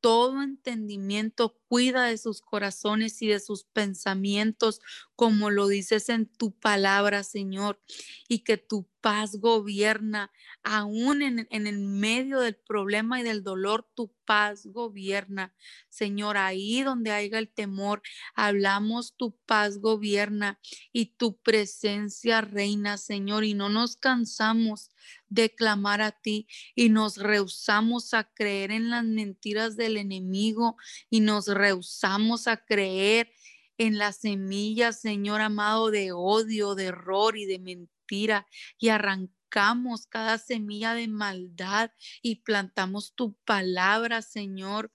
[0.00, 4.80] todo entendimiento, cuida de sus corazones y de sus pensamientos,
[5.16, 7.80] como lo dices en tu palabra, Señor,
[8.28, 14.14] y que tu paz gobierna, aún en, el medio del problema y del dolor, tu
[14.24, 15.54] paz gobierna.
[15.90, 18.00] Señor, ahí donde haya el temor,
[18.34, 20.58] hablamos, tu paz gobierna
[20.90, 24.88] y tu presencia reina, Señor, y no nos cansamos
[25.28, 30.76] de clamar a ti y nos rehusamos a creer en las mentiras del enemigo
[31.10, 33.30] y nos rehusamos a creer
[33.78, 38.46] en las semillas, Señor amado, de odio, de error y de mentira
[38.78, 41.90] y arrancamos cada semilla de maldad
[42.22, 44.92] y plantamos tu palabra, Señor,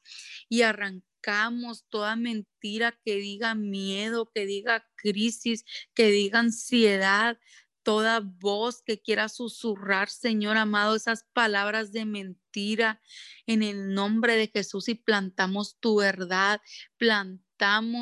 [0.47, 7.39] y arrancamos toda mentira que diga miedo, que diga crisis, que diga ansiedad,
[7.83, 13.01] toda voz que quiera susurrar, Señor amado, esas palabras de mentira
[13.47, 16.61] en el nombre de Jesús y plantamos tu verdad,
[16.97, 17.48] plantamos,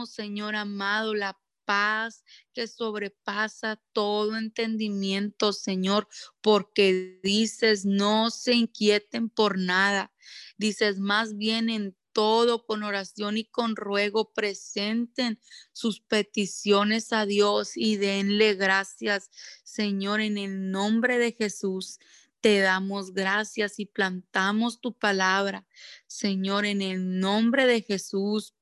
[0.05, 6.07] Señor amado, la paz que sobrepasa todo entendimiento, Señor,
[6.41, 10.13] porque dices, no se inquieten por nada.
[10.57, 15.39] Dices, más bien en todo con oración y con ruego presenten
[15.73, 19.29] sus peticiones a Dios y denle gracias,
[19.63, 21.99] Señor, en el nombre de Jesús.
[22.41, 25.67] Te damos gracias y plantamos tu palabra,
[26.07, 28.56] Señor, en el nombre de Jesús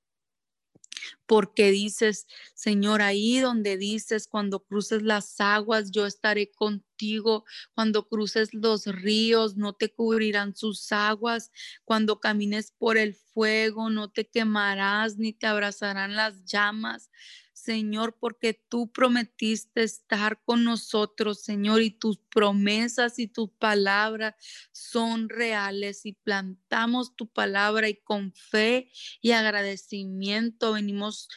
[1.25, 8.53] porque dices, Señor, ahí donde dices, cuando cruces las aguas, yo estaré contigo, cuando cruces
[8.53, 11.51] los ríos, no te cubrirán sus aguas,
[11.83, 17.09] cuando camines por el fuego, no te quemarás ni te abrazarán las llamas.
[17.65, 24.35] Señor, porque tú prometiste estar con nosotros, Señor, y tus promesas y tus palabras
[24.71, 28.91] son reales y plantamos tu palabra y con fe
[29.21, 31.27] y agradecimiento venimos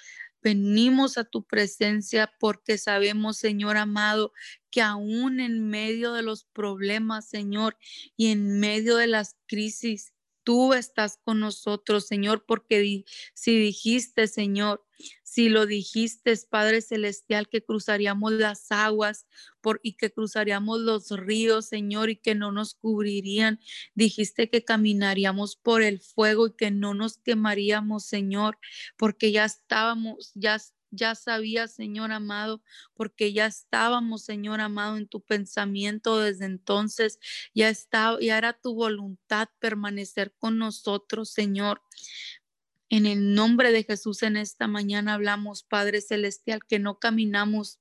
[0.41, 4.33] Venimos a tu presencia porque sabemos, Señor amado,
[4.71, 7.77] que aún en medio de los problemas, Señor,
[8.17, 10.15] y en medio de las crisis,
[10.49, 14.83] tú estás con nosotros, Señor, porque si dijiste, Señor,
[15.23, 19.27] si lo dijiste, Padre Celestial, que cruzaríamos las aguas
[19.61, 23.61] por, y que cruzaríamos los ríos, Señor, y que no nos cubrirían.
[23.95, 28.59] Dijiste que caminaríamos por el fuego y que no nos quemaríamos, Señor,
[28.97, 30.59] porque ya estábamos, ya
[30.91, 32.63] ya sabía, Señor amado,
[32.95, 37.19] porque ya estábamos, Señor amado, en tu pensamiento desde entonces.
[37.55, 41.83] Ya estaba, ya era tu voluntad permanecer con nosotros, Señor.
[42.91, 47.81] En el nombre de Jesús en esta mañana hablamos, Padre Celestial, que no caminamos,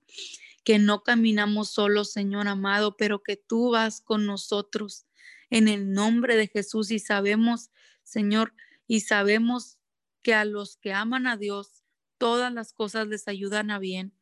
[0.65, 5.05] que no caminamos solos, Señor amado, pero que tú vas con nosotros
[5.49, 7.71] en el nombre de Jesús y sabemos,
[8.03, 8.53] Señor,
[8.85, 9.77] y sabemos
[10.21, 11.76] que a los que aman a Dios,
[12.17, 14.13] todas las cosas les ayudan a bien.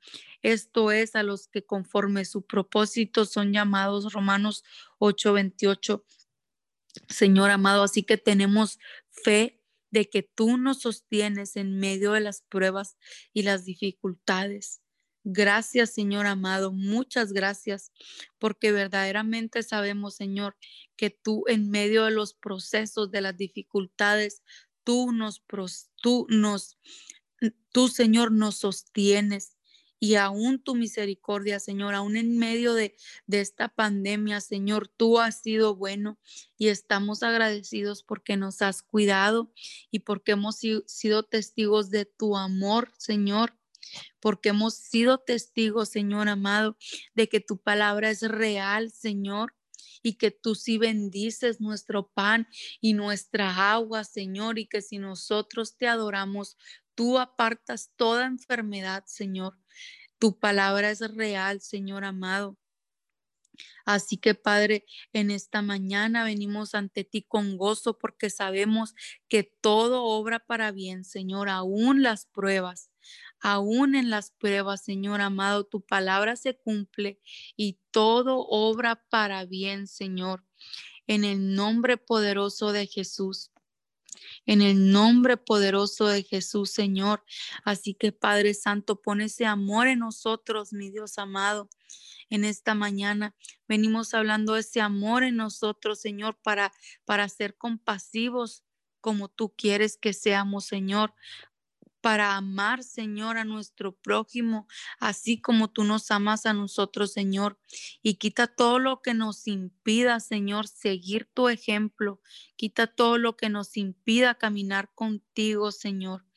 [0.41, 4.63] Esto es a los que conforme su propósito son llamados Romanos
[4.99, 6.03] 8:28.
[7.09, 8.79] Señor amado, así que tenemos
[9.09, 12.97] fe de que tú nos sostienes en medio de las pruebas
[13.33, 14.81] y las dificultades.
[15.27, 17.91] Gracias, Señor amado, muchas gracias,
[18.37, 20.55] porque verdaderamente sabemos, Señor,
[20.95, 24.43] que tú en medio de los procesos, de las dificultades,
[24.83, 25.43] tú nos,
[25.95, 26.77] tú nos,
[27.75, 29.57] tú, Señor, nos sostienes
[29.99, 32.95] y aún tu misericordia, Señor, aún en medio de,
[33.27, 36.17] de, esta pandemia, Señor, tú has sido bueno
[36.57, 39.51] y estamos agradecidos porque nos has cuidado
[39.91, 40.55] y porque hemos
[40.85, 43.57] sido testigos de tu amor, Señor,
[44.21, 46.77] porque hemos sido testigos, Señor amado,
[47.13, 49.53] de que tu palabra es real, Señor.
[50.01, 52.47] Y que tú sí bendices nuestro pan
[52.79, 56.57] y nuestra agua, Señor, y que si nosotros te adoramos,
[56.95, 59.57] tú apartas toda enfermedad, Señor.
[60.19, 62.57] Tu palabra es real, Señor amado.
[63.85, 68.95] Así que Padre, en esta mañana venimos ante ti con gozo porque sabemos
[69.29, 72.89] que todo obra para bien, Señor, aún las pruebas.
[73.39, 77.19] Aún en las pruebas, Señor amado, tu palabra se cumple
[77.55, 80.43] y todo obra para bien, Señor.
[81.07, 83.51] En el nombre poderoso de Jesús
[84.45, 87.23] en el nombre poderoso de Jesús, Señor.
[87.63, 91.69] Así que Padre Santo, pon ese amor en nosotros, mi Dios amado.
[92.29, 93.35] En esta mañana
[93.67, 96.71] venimos hablando de ese amor en nosotros, Señor, para,
[97.05, 98.63] para ser compasivos
[99.01, 101.13] como tú quieres que seamos, Señor,
[102.05, 104.67] para amar, Señor, a nuestro prójimo,
[104.99, 107.57] así como tú nos amas a nosotros, Señor.
[108.03, 112.21] Y quita todo lo que nos impida, Señor, seguir tu ejemplo.
[112.57, 116.27] Quita todo lo que nos impida caminar contigo, Señor.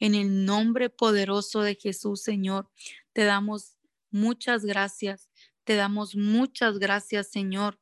[0.00, 2.70] En el nombre poderoso de Jesús, Señor,
[3.14, 3.78] te damos
[4.10, 5.30] muchas gracias.
[5.64, 7.80] Te damos muchas gracias, Señor,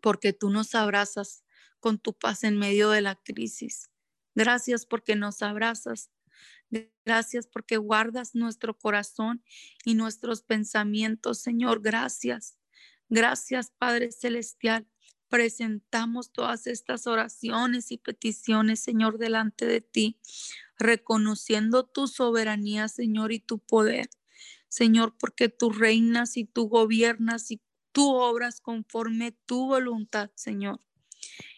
[0.00, 1.42] porque tú nos abrazas
[1.80, 3.90] con tu paz en medio de la crisis.
[4.36, 6.12] Gracias porque nos abrazas
[7.04, 9.42] Gracias porque guardas nuestro corazón
[9.84, 11.80] y nuestros pensamientos, Señor.
[11.80, 12.58] Gracias.
[13.08, 14.86] Gracias, Padre Celestial.
[15.28, 20.20] Presentamos todas estas oraciones y peticiones, Señor, delante de ti,
[20.78, 24.08] reconociendo tu soberanía, Señor, y tu poder.
[24.68, 27.60] Señor, porque tú reinas y tú gobiernas y
[27.92, 30.80] tú obras conforme tu voluntad, Señor.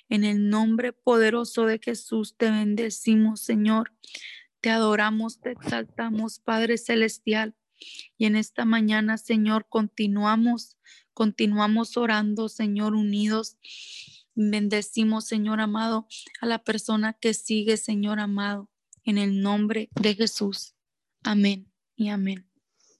[0.09, 3.93] En el nombre poderoso de Jesús te bendecimos, Señor.
[4.61, 7.55] Te adoramos, te exaltamos, Padre Celestial.
[8.17, 10.77] Y en esta mañana, Señor, continuamos,
[11.15, 13.57] continuamos orando, Señor, unidos.
[14.35, 16.07] Bendecimos, Señor amado,
[16.41, 18.69] a la persona que sigue, Señor amado,
[19.05, 20.75] en el nombre de Jesús.
[21.23, 22.49] Amén y amén.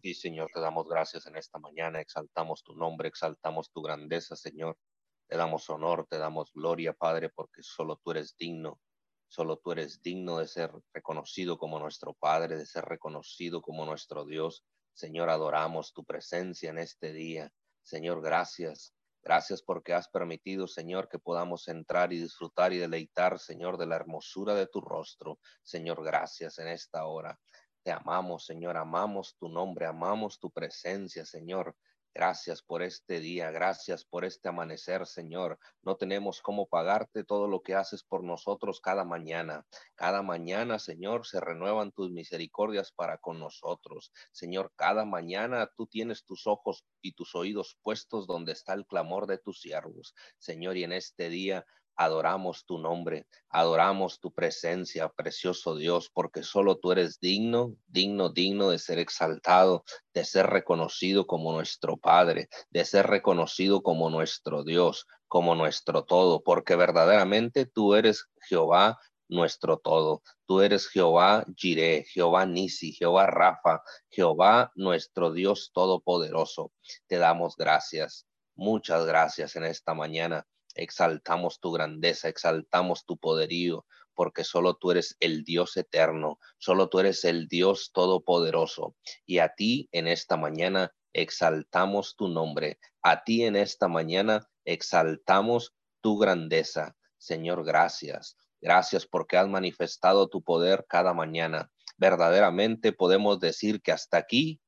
[0.01, 4.79] Y Señor, te damos gracias en esta mañana, exaltamos tu nombre, exaltamos tu grandeza, Señor.
[5.27, 8.81] Te damos honor, te damos gloria, Padre, porque solo tú eres digno,
[9.29, 14.25] solo tú eres digno de ser reconocido como nuestro Padre, de ser reconocido como nuestro
[14.25, 14.65] Dios.
[14.93, 17.53] Señor, adoramos tu presencia en este día.
[17.83, 18.95] Señor, gracias.
[19.23, 23.97] Gracias porque has permitido, Señor, que podamos entrar y disfrutar y deleitar, Señor, de la
[23.97, 25.39] hermosura de tu rostro.
[25.63, 27.39] Señor, gracias en esta hora.
[27.83, 31.77] Te amamos, Señor, amamos tu nombre, amamos tu presencia, Señor.
[32.19, 35.57] Gracias por este día, gracias por este amanecer, Señor.
[35.83, 39.65] No tenemos cómo pagarte todo lo que haces por nosotros cada mañana.
[39.95, 44.11] Cada mañana, Señor, se renuevan tus misericordias para con nosotros.
[44.33, 49.29] Señor, cada mañana tú tienes tus ojos y tus oídos puestos donde está el clamor
[49.29, 50.13] de tus siervos.
[50.39, 51.65] Señor, y en este día
[51.99, 58.71] adoramos tu nombre, adoramos tu presencia, precioso Dios, porque solo tú eres digno, digno, digno
[58.71, 59.85] de ser exaltado,
[60.15, 66.41] de ser reconocido como nuestro Padre, de ser reconocido como nuestro Dios, como nuestro todo,
[66.45, 68.97] porque verdaderamente tú eres Jehová
[69.29, 70.23] nuestro todo.
[70.47, 76.73] Tú eres Jehová Jireh, Jehová Nisi, Jehová Rafa, Jehová nuestro Dios todopoderoso.
[77.09, 78.25] Te damos gracias.
[78.55, 80.47] Muchas gracias en esta mañana
[80.79, 87.01] exaltamos tu grandeza, exaltamos tu poderío, porque solo tú eres el Dios eterno, solo tú
[87.01, 88.97] eres el Dios todopoderoso.
[89.27, 95.75] Y a ti en esta mañana exaltamos tu nombre, a ti en esta mañana exaltamos
[96.01, 96.97] tu grandeza.
[97.19, 98.37] Señor, gracias.
[98.61, 101.71] Gracias porque has manifestado tu poder cada mañana.
[101.97, 104.61] Verdaderamente podemos decir que hasta aquí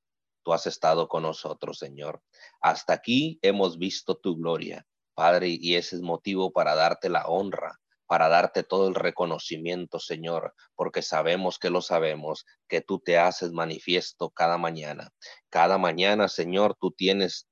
[0.42, 2.22] tú has estado con nosotros, Señor.
[2.60, 4.86] Hasta aquí hemos visto tu gloria.
[5.20, 10.54] Padre, y ese es motivo para darte la honra, para darte todo el reconocimiento, Señor,
[10.74, 15.10] porque sabemos que lo sabemos, que tú te haces manifiesto cada mañana.
[15.50, 17.46] Cada mañana, Señor, tú tienes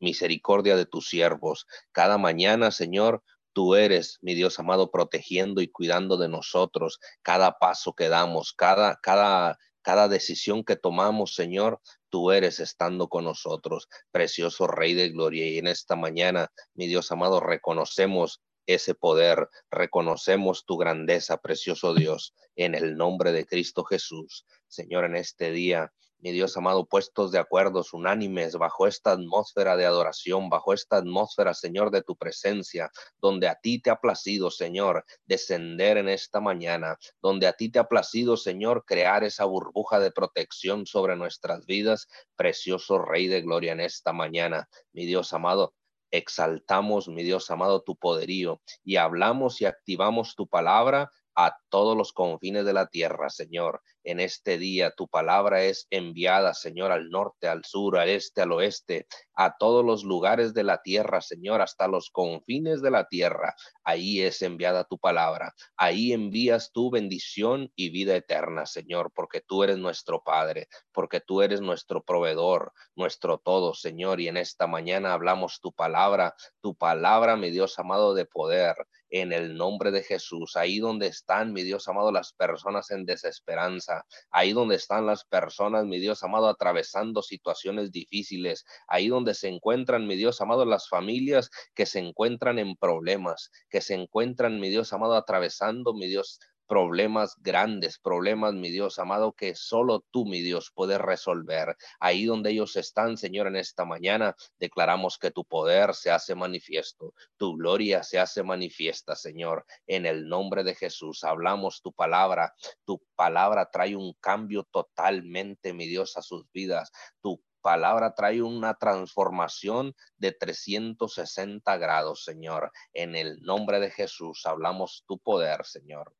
[0.00, 1.66] misericordia de tus siervos.
[1.92, 3.22] Cada mañana, Señor,
[3.54, 8.98] tú eres, mi Dios amado, protegiendo y cuidando de nosotros cada paso que damos, cada,
[9.02, 9.56] cada,
[9.90, 11.80] cada decisión que tomamos, Señor,
[12.10, 15.48] tú eres estando con nosotros, precioso Rey de Gloria.
[15.48, 22.36] Y en esta mañana, mi Dios amado, reconocemos ese poder, reconocemos tu grandeza, precioso Dios,
[22.54, 24.46] en el nombre de Cristo Jesús.
[24.68, 29.86] Señor, en este día mi Dios amado, puestos de acuerdos unánimes bajo esta atmósfera de
[29.86, 32.90] adoración, bajo esta atmósfera, Señor, de tu presencia,
[33.20, 37.78] donde a ti te ha placido, Señor, descender en esta mañana, donde a ti te
[37.78, 43.72] ha placido, Señor, crear esa burbuja de protección sobre nuestras vidas, precioso Rey de Gloria
[43.72, 45.74] en esta mañana, mi Dios amado,
[46.10, 51.10] exaltamos, mi Dios amado, tu poderío y hablamos y activamos tu palabra
[51.42, 53.82] a todos los confines de la tierra, Señor.
[54.04, 58.52] En este día tu palabra es enviada, Señor, al norte, al sur, al este, al
[58.52, 63.54] oeste, a todos los lugares de la tierra, Señor, hasta los confines de la tierra.
[63.84, 65.54] Ahí es enviada tu palabra.
[65.78, 71.40] Ahí envías tu bendición y vida eterna, Señor, porque tú eres nuestro Padre, porque tú
[71.40, 74.20] eres nuestro proveedor, nuestro todo, Señor.
[74.20, 78.76] Y en esta mañana hablamos tu palabra, tu palabra, mi Dios amado, de poder
[79.10, 80.56] en el nombre de Jesús.
[80.56, 84.06] Ahí donde están, mi Dios amado, las personas en desesperanza.
[84.30, 88.64] Ahí donde están las personas, mi Dios amado, atravesando situaciones difíciles.
[88.88, 93.80] Ahí donde se encuentran, mi Dios amado, las familias que se encuentran en problemas, que
[93.80, 96.38] se encuentran, mi Dios amado, atravesando, mi Dios,
[96.70, 101.76] problemas grandes, problemas, mi Dios amado, que solo tú, mi Dios, puedes resolver.
[101.98, 107.12] Ahí donde ellos están, Señor, en esta mañana, declaramos que tu poder se hace manifiesto,
[107.36, 111.24] tu gloria se hace manifiesta, Señor, en el nombre de Jesús.
[111.24, 112.54] Hablamos tu palabra,
[112.84, 116.92] tu palabra trae un cambio totalmente, mi Dios, a sus vidas.
[117.20, 122.70] Tu palabra trae una transformación de 360 grados, Señor.
[122.92, 126.14] En el nombre de Jesús hablamos tu poder, Señor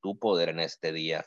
[0.00, 1.26] tu poder en este día.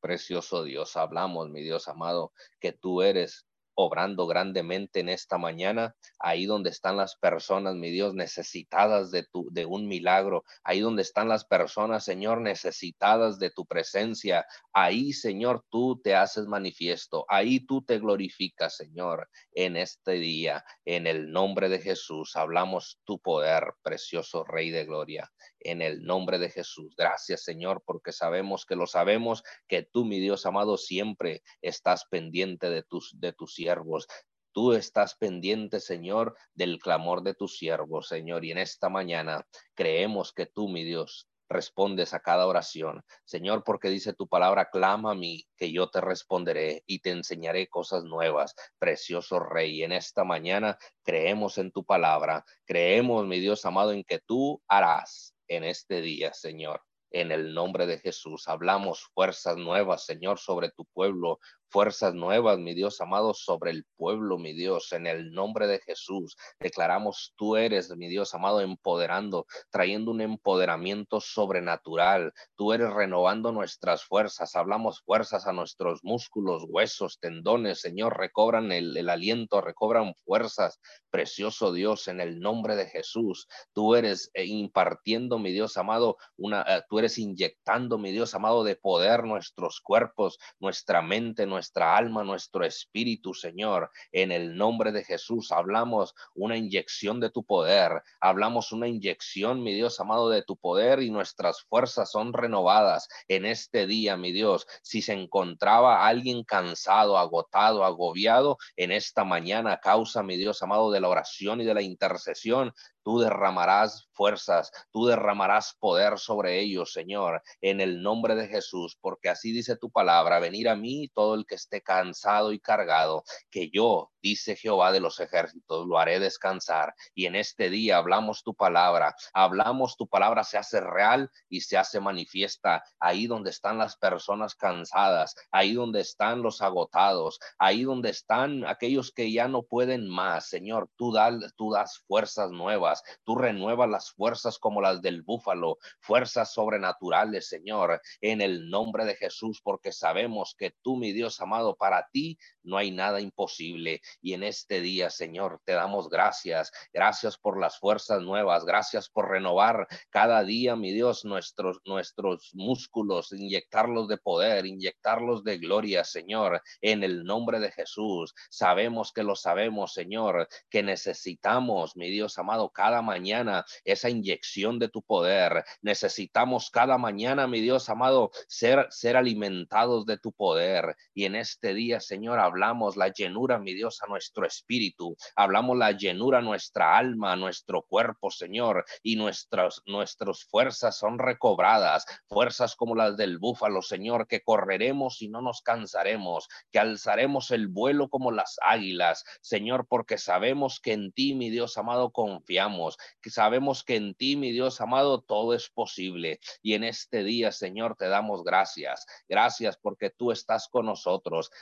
[0.00, 6.44] Precioso Dios, hablamos, mi Dios amado, que tú eres obrando grandemente en esta mañana, ahí
[6.44, 11.28] donde están las personas, mi Dios, necesitadas de tu de un milagro, ahí donde están
[11.28, 17.82] las personas, Señor, necesitadas de tu presencia, ahí, Señor, tú te haces manifiesto, ahí tú
[17.82, 24.44] te glorificas, Señor, en este día, en el nombre de Jesús, hablamos tu poder, precioso
[24.44, 25.30] Rey de Gloria,
[25.60, 26.94] en el nombre de Jesús.
[26.96, 32.70] Gracias, Señor, porque sabemos que lo sabemos que tú, mi Dios amado, siempre estás pendiente
[32.70, 34.06] de tus de tus siervos.
[34.52, 38.44] Tú estás pendiente, Señor, del clamor de tus siervos, Señor.
[38.44, 43.04] Y en esta mañana creemos que tú, mi Dios, respondes a cada oración.
[43.24, 47.68] Señor, porque dice tu palabra, clama a mí, que yo te responderé y te enseñaré
[47.68, 48.54] cosas nuevas.
[48.78, 52.44] Precioso Rey, en esta mañana creemos en tu palabra.
[52.64, 56.80] Creemos, mi Dios amado, en que tú harás en este día, Señor.
[57.12, 61.40] En el nombre de Jesús, hablamos fuerzas nuevas, Señor, sobre tu pueblo,
[61.70, 66.36] fuerzas nuevas, mi Dios amado, sobre el pueblo, mi Dios, en el nombre de Jesús.
[66.58, 72.32] Declaramos, tú eres, mi Dios amado, empoderando, trayendo un empoderamiento sobrenatural.
[72.56, 74.56] Tú eres renovando nuestras fuerzas.
[74.56, 80.80] Hablamos fuerzas a nuestros músculos, huesos, tendones, Señor, recobran el, aliento, recobran fuerzas.
[81.10, 83.46] Precioso Dios, en el nombre de Jesús.
[83.72, 88.64] Tú eres eh, impartiendo, mi Dios amado, una, eh, tú eres inyectando, mi Dios amado,
[88.64, 93.90] de poder nuestros cuerpos, nuestra mente, nuestra nuestra alma, nuestro espíritu, Señor.
[94.12, 99.74] En el nombre de Jesús hablamos una inyección de tu poder, hablamos una inyección, mi
[99.74, 104.66] Dios amado, de tu poder y nuestras fuerzas son renovadas en este día, mi Dios.
[104.80, 111.00] Si se encontraba alguien cansado, agotado, agobiado, en esta mañana, causa, mi Dios amado, de
[111.00, 117.42] la oración y de la intercesión, tú derramarás fuerzas, tú derramarás poder sobre ellos, Señor,
[117.60, 121.46] en el nombre de Jesús, porque así dice tu palabra, venir a mí todo el
[121.54, 126.94] esté cansado y cargado, que yo, dice Jehová de los ejércitos, lo haré descansar.
[127.14, 131.76] Y en este día hablamos tu palabra, hablamos tu palabra, se hace real y se
[131.76, 138.10] hace manifiesta ahí donde están las personas cansadas, ahí donde están los agotados, ahí donde
[138.10, 140.48] están aquellos que ya no pueden más.
[140.48, 141.14] Señor, tú,
[141.56, 148.00] tú das fuerzas nuevas, tú renuevas las fuerzas como las del búfalo, fuerzas sobrenaturales, Señor,
[148.20, 152.76] en el nombre de Jesús, porque sabemos que tú, mi Dios amado, para ti no
[152.76, 154.00] hay nada imposible.
[154.20, 156.70] Y en este día, Señor, te damos gracias.
[156.92, 158.64] Gracias por las fuerzas nuevas.
[158.64, 165.58] Gracias por renovar cada día, mi Dios, nuestros, nuestros músculos, inyectarlos de poder, inyectarlos de
[165.58, 168.34] gloria, Señor, en el nombre de Jesús.
[168.50, 174.88] Sabemos que lo sabemos, Señor, que necesitamos, mi Dios amado, cada mañana esa inyección de
[174.88, 175.64] tu poder.
[175.82, 180.96] Necesitamos cada mañana, mi Dios amado, ser, ser alimentados de tu poder.
[181.14, 186.38] Y este día, Señor, hablamos la llenura, mi Dios, a nuestro espíritu, hablamos la llenura
[186.38, 192.94] a nuestra alma, a nuestro cuerpo, Señor, y nuestras, nuestras fuerzas son recobradas, fuerzas como
[192.94, 198.32] las del búfalo, Señor, que correremos y no nos cansaremos, que alzaremos el vuelo como
[198.32, 203.96] las águilas, Señor, porque sabemos que en ti, mi Dios amado, confiamos, que sabemos que
[203.96, 206.40] en ti, mi Dios amado, todo es posible.
[206.62, 209.06] Y en este día, Señor, te damos gracias.
[209.28, 211.09] Gracias porque tú estás con nosotros.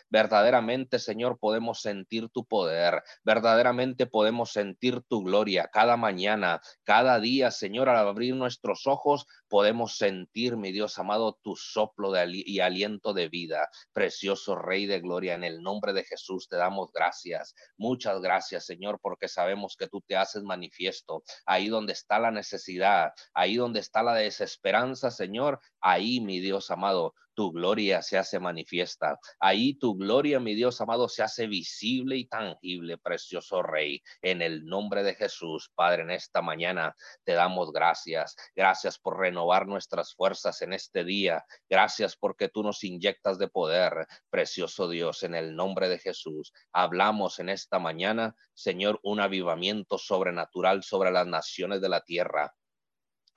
[0.08, 7.50] Verdaderamente, Señor, podemos sentir tu poder, verdaderamente podemos sentir tu gloria cada mañana, cada día,
[7.50, 13.28] Señor, al abrir nuestros ojos, podemos sentir, mi Dios amado, tu soplo y aliento de
[13.28, 13.68] vida.
[13.92, 17.54] Precioso Rey de Gloria, en el nombre de Jesús te damos gracias.
[17.76, 23.12] Muchas gracias, Señor, porque sabemos que tú te haces manifiesto ahí donde está la necesidad,
[23.32, 29.16] ahí donde está la desesperanza, Señor, ahí, mi Dios amado, tu gloria se hace manifiesta.
[29.38, 34.02] Ahí tu gloria, mi Dios amado, se hace visible y tangible, precioso Rey.
[34.22, 38.34] En el nombre de Jesús, Padre, en esta mañana te damos gracias.
[38.56, 41.44] Gracias por renovar nuestras fuerzas en este día.
[41.68, 46.52] Gracias porque tú nos inyectas de poder, precioso Dios, en el nombre de Jesús.
[46.72, 52.54] Hablamos en esta mañana, Señor, un avivamiento sobrenatural sobre las naciones de la tierra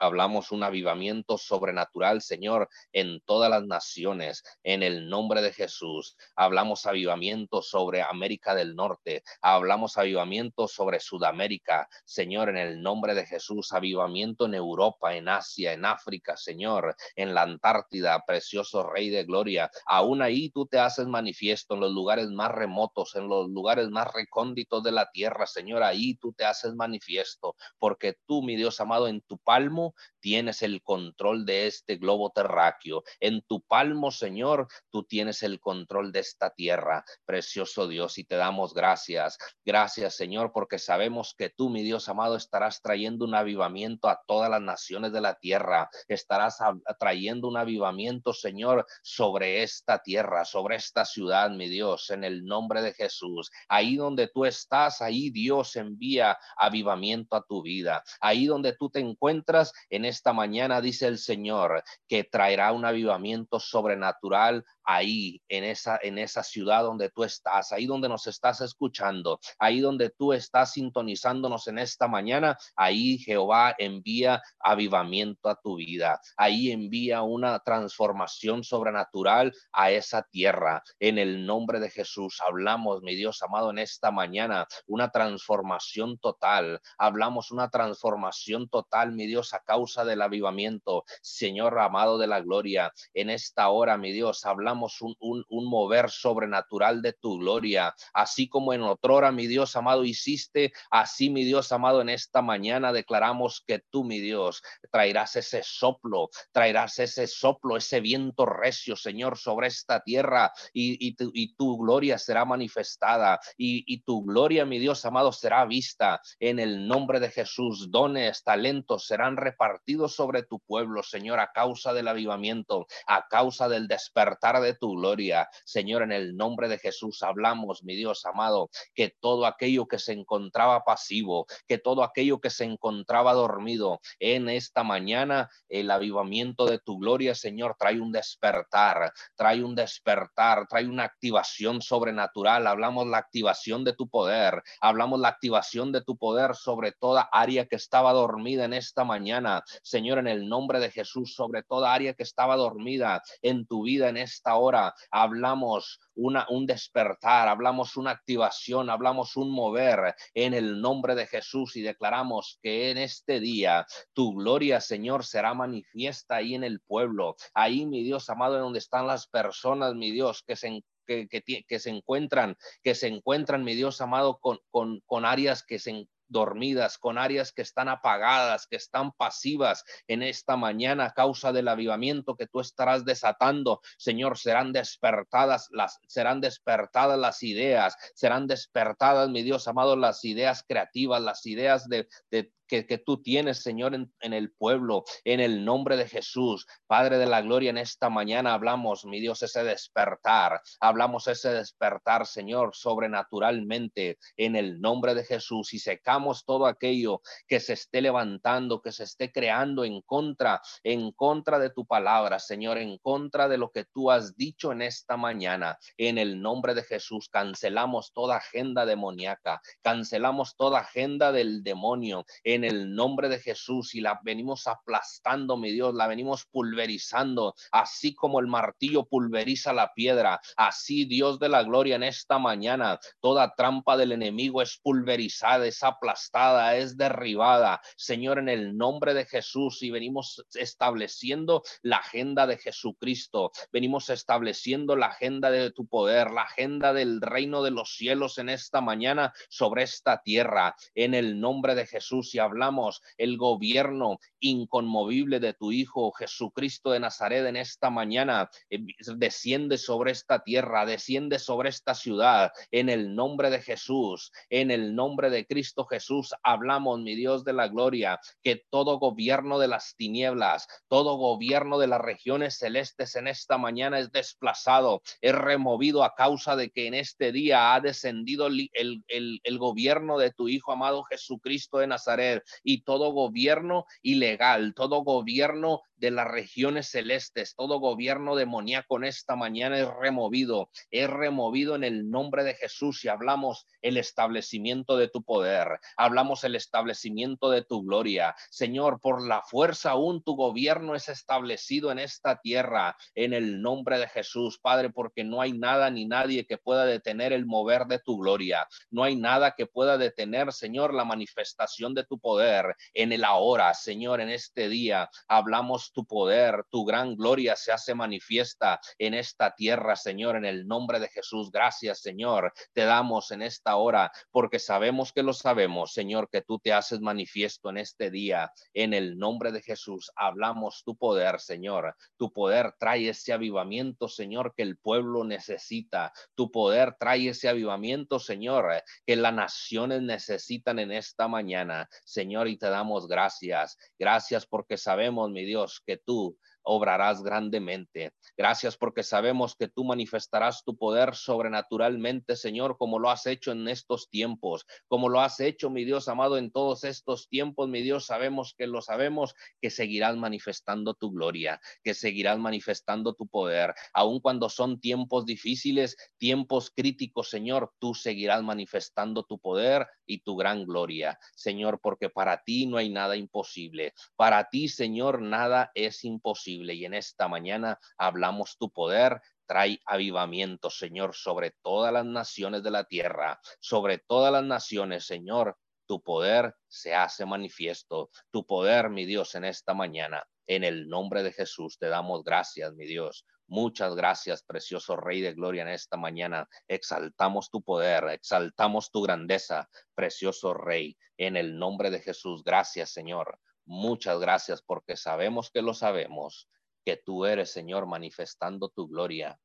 [0.01, 6.17] hablamos un avivamiento sobrenatural, Señor, en todas las naciones, en el nombre de Jesús.
[6.35, 13.25] Hablamos avivamiento sobre América del Norte, hablamos avivamiento sobre Sudamérica, Señor, en el nombre de
[13.27, 13.71] Jesús.
[13.73, 19.69] Avivamiento en Europa, en Asia, en África, Señor, en la Antártida, precioso Rey de Gloria.
[19.85, 24.11] Aún ahí tú te haces manifiesto en los lugares más remotos, en los lugares más
[24.11, 25.83] recónditos de la tierra, Señor.
[25.83, 30.81] Ahí tú te haces manifiesto, porque tú, mi Dios amado, en tu palmo tienes el
[30.81, 33.03] control de este globo terráqueo.
[33.19, 37.03] En tu palmo, Señor, tú tienes el control de esta tierra.
[37.25, 39.37] Precioso Dios, y te damos gracias.
[39.65, 44.49] Gracias, Señor, porque sabemos que tú, mi Dios amado, estarás trayendo un avivamiento a todas
[44.49, 45.89] las naciones de la tierra.
[46.07, 46.57] Estarás
[46.99, 52.81] trayendo un avivamiento, Señor, sobre esta tierra, sobre esta ciudad, mi Dios, en el nombre
[52.81, 53.51] de Jesús.
[53.67, 58.03] Ahí donde tú estás, ahí Dios envía avivamiento a tu vida.
[58.19, 63.59] Ahí donde tú te encuentras en esta mañana, dice el Señor, que traerá un avivamiento
[63.59, 64.65] sobrenatural
[64.95, 69.79] ahí, en esa, en esa ciudad donde tú estás, ahí donde nos estás escuchando, ahí
[69.79, 76.71] donde tú estás sintonizándonos en esta mañana, ahí Jehová envía avivamiento a tu vida, ahí
[76.71, 80.83] envía una transformación sobrenatural a esa tierra.
[80.99, 86.81] En el nombre de Jesús hablamos, mi Dios amado, en esta mañana, una transformación total,
[86.97, 92.91] hablamos una transformación total, mi Dios, a causa del avivamiento, Señor amado de la gloria,
[93.13, 98.73] en esta hora, mi Dios, hablamos un, un, mover sobrenatural de tu gloria, así como
[98.73, 103.79] en otrora, mi Dios amado, hiciste, así, mi Dios amado, en esta mañana declaramos que
[103.79, 110.01] tú, mi Dios, traerás ese soplo, traerás ese soplo, ese viento recio, Señor, sobre esta
[110.01, 115.05] tierra y, y, tu, y tu, gloria será manifestada y, y tu gloria, mi Dios
[115.05, 117.91] amado, será vista en el nombre de Jesús.
[117.91, 123.87] Dones, talentos serán repartidos sobre tu pueblo, Señor, a causa del avivamiento, a causa del
[123.87, 125.49] despertar de tu gloria.
[125.65, 130.13] Señor, en el nombre de Jesús hablamos, mi Dios amado, que todo aquello que se
[130.13, 136.79] encontraba pasivo, que todo aquello que se encontraba dormido en esta mañana, el avivamiento de
[136.79, 142.67] tu gloria, Señor, trae un despertar, trae un despertar, trae una activación sobrenatural.
[142.67, 147.65] Hablamos la activación de tu poder, hablamos la activación de tu poder sobre toda área
[147.65, 149.63] que estaba dormida en esta mañana.
[149.83, 154.09] Señor, en el nombre de Jesús, sobre toda área que estaba dormida en tu vida
[154.09, 160.81] en esta hora hablamos una, un despertar, hablamos una activación, hablamos un mover en el
[160.81, 166.55] nombre de Jesús y declaramos que en este día tu gloria, Señor, será manifiesta ahí
[166.55, 170.55] en el pueblo, ahí, mi Dios amado, en donde están las personas, mi Dios, que
[170.55, 171.27] se que,
[171.67, 176.07] que, se encuentran, que se encuentran, mi Dios amado, con, con, con áreas que se
[176.31, 181.67] dormidas, con áreas que están apagadas, que están pasivas en esta mañana a causa del
[181.67, 183.81] avivamiento que tú estarás desatando.
[183.97, 190.63] Señor, serán despertadas las serán despertadas las ideas, serán despertadas, mi Dios amado, las ideas
[190.67, 195.97] creativas, las ideas de, de que, tú tienes, Señor, en, el pueblo, en el nombre
[195.97, 196.65] de Jesús.
[196.87, 202.25] Padre de la gloria, en esta mañana hablamos, mi Dios, ese despertar, hablamos ese despertar,
[202.25, 208.81] Señor, sobrenaturalmente, en el nombre de Jesús y secamos todo aquello que se esté levantando,
[208.81, 213.57] que se esté creando en contra, en contra de tu palabra, Señor, en contra de
[213.57, 215.77] lo que tú has dicho en esta mañana.
[215.97, 222.25] En el nombre de Jesús, cancelamos toda agenda demoníaca, cancelamos toda agenda del demonio.
[222.43, 227.55] En en el nombre de Jesús y la venimos aplastando, mi Dios, la venimos pulverizando,
[227.71, 232.99] así como el martillo pulveriza la piedra, así Dios de la gloria en esta mañana,
[233.19, 239.25] toda trampa del enemigo es pulverizada, es aplastada, es derribada, Señor, en el nombre de
[239.25, 246.29] Jesús y venimos estableciendo la agenda de Jesucristo, venimos estableciendo la agenda de tu poder,
[246.29, 251.39] la agenda del reino de los cielos en esta mañana sobre esta tierra, en el
[251.39, 257.55] nombre de Jesús y hablamos el gobierno inconmovible de tu Hijo Jesucristo de Nazaret en
[257.55, 258.79] esta mañana, eh,
[259.15, 264.95] desciende sobre esta tierra, desciende sobre esta ciudad, en el nombre de Jesús, en el
[264.95, 269.95] nombre de Cristo Jesús, hablamos, mi Dios de la gloria, que todo gobierno de las
[269.95, 276.15] tinieblas, todo gobierno de las regiones celestes en esta mañana es desplazado, es removido a
[276.15, 280.71] causa de que en este día ha descendido el, el, el gobierno de tu Hijo
[280.71, 282.30] amado Jesucristo de Nazaret
[282.63, 289.35] y todo gobierno ilegal, todo gobierno de las regiones celestes, todo gobierno demoníaco en esta
[289.35, 295.09] mañana es removido, es removido en el nombre de Jesús y hablamos el establecimiento de
[295.09, 298.35] tu poder, hablamos el establecimiento de tu gloria.
[298.49, 303.99] Señor, por la fuerza aún tu gobierno es establecido en esta tierra, en el nombre
[303.99, 307.99] de Jesús, Padre, porque no hay nada ni nadie que pueda detener el mover de
[307.99, 313.11] tu gloria, no hay nada que pueda detener, Señor, la manifestación de tu poder en
[313.11, 318.79] el ahora, Señor, en este día hablamos Tu poder, tu gran gloria se hace manifiesta
[318.97, 321.51] en esta tierra, Señor, en el nombre de Jesús.
[321.51, 322.53] Gracias, Señor.
[322.73, 327.01] Te damos en esta hora porque sabemos que lo sabemos, Señor, que tú te haces
[327.01, 328.51] manifiesto en este día.
[328.73, 331.95] En el nombre de Jesús hablamos tu poder, Señor.
[332.17, 336.13] Tu poder trae ese avivamiento, Señor, que el pueblo necesita.
[336.35, 341.89] Tu poder trae ese avivamiento, Señor, que las naciones necesitan en esta mañana.
[342.05, 343.77] Señor, y te damos gracias.
[343.97, 348.13] Gracias porque sabemos, mi Dios, que tú obrarás grandemente.
[348.37, 353.67] Gracias porque sabemos que tú manifestarás tu poder sobrenaturalmente, Señor, como lo has hecho en
[353.67, 358.05] estos tiempos, como lo has hecho, mi Dios amado, en todos estos tiempos, mi Dios,
[358.05, 364.19] sabemos que lo sabemos, que seguirás manifestando tu gloria, que seguirás manifestando tu poder, aun
[364.19, 370.65] cuando son tiempos difíciles, tiempos críticos, Señor, tú seguirás manifestando tu poder y tu gran
[370.65, 373.93] gloria, Señor, porque para ti no hay nada imposible.
[374.15, 379.21] Para ti, Señor, nada es imposible y en esta mañana hablamos tu poder.
[379.45, 385.57] Trae avivamiento, Señor, sobre todas las naciones de la tierra, sobre todas las naciones, Señor.
[385.87, 388.09] Tu poder se hace manifiesto.
[388.31, 390.23] Tu poder, mi Dios, en esta mañana.
[390.47, 393.25] En el nombre de Jesús te damos gracias, mi Dios.
[393.47, 396.47] Muchas gracias, precioso Rey de Gloria, en esta mañana.
[396.69, 402.43] Exaltamos tu poder, exaltamos tu grandeza, precioso Rey, en el nombre de Jesús.
[402.45, 403.37] Gracias, Señor.
[403.65, 406.49] Muchas gracias porque sabemos que lo sabemos,
[406.85, 409.39] que tú eres, Señor, manifestando tu gloria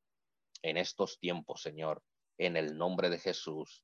[0.61, 2.01] en estos tiempos, Señor,
[2.37, 3.83] en el nombre de Jesús.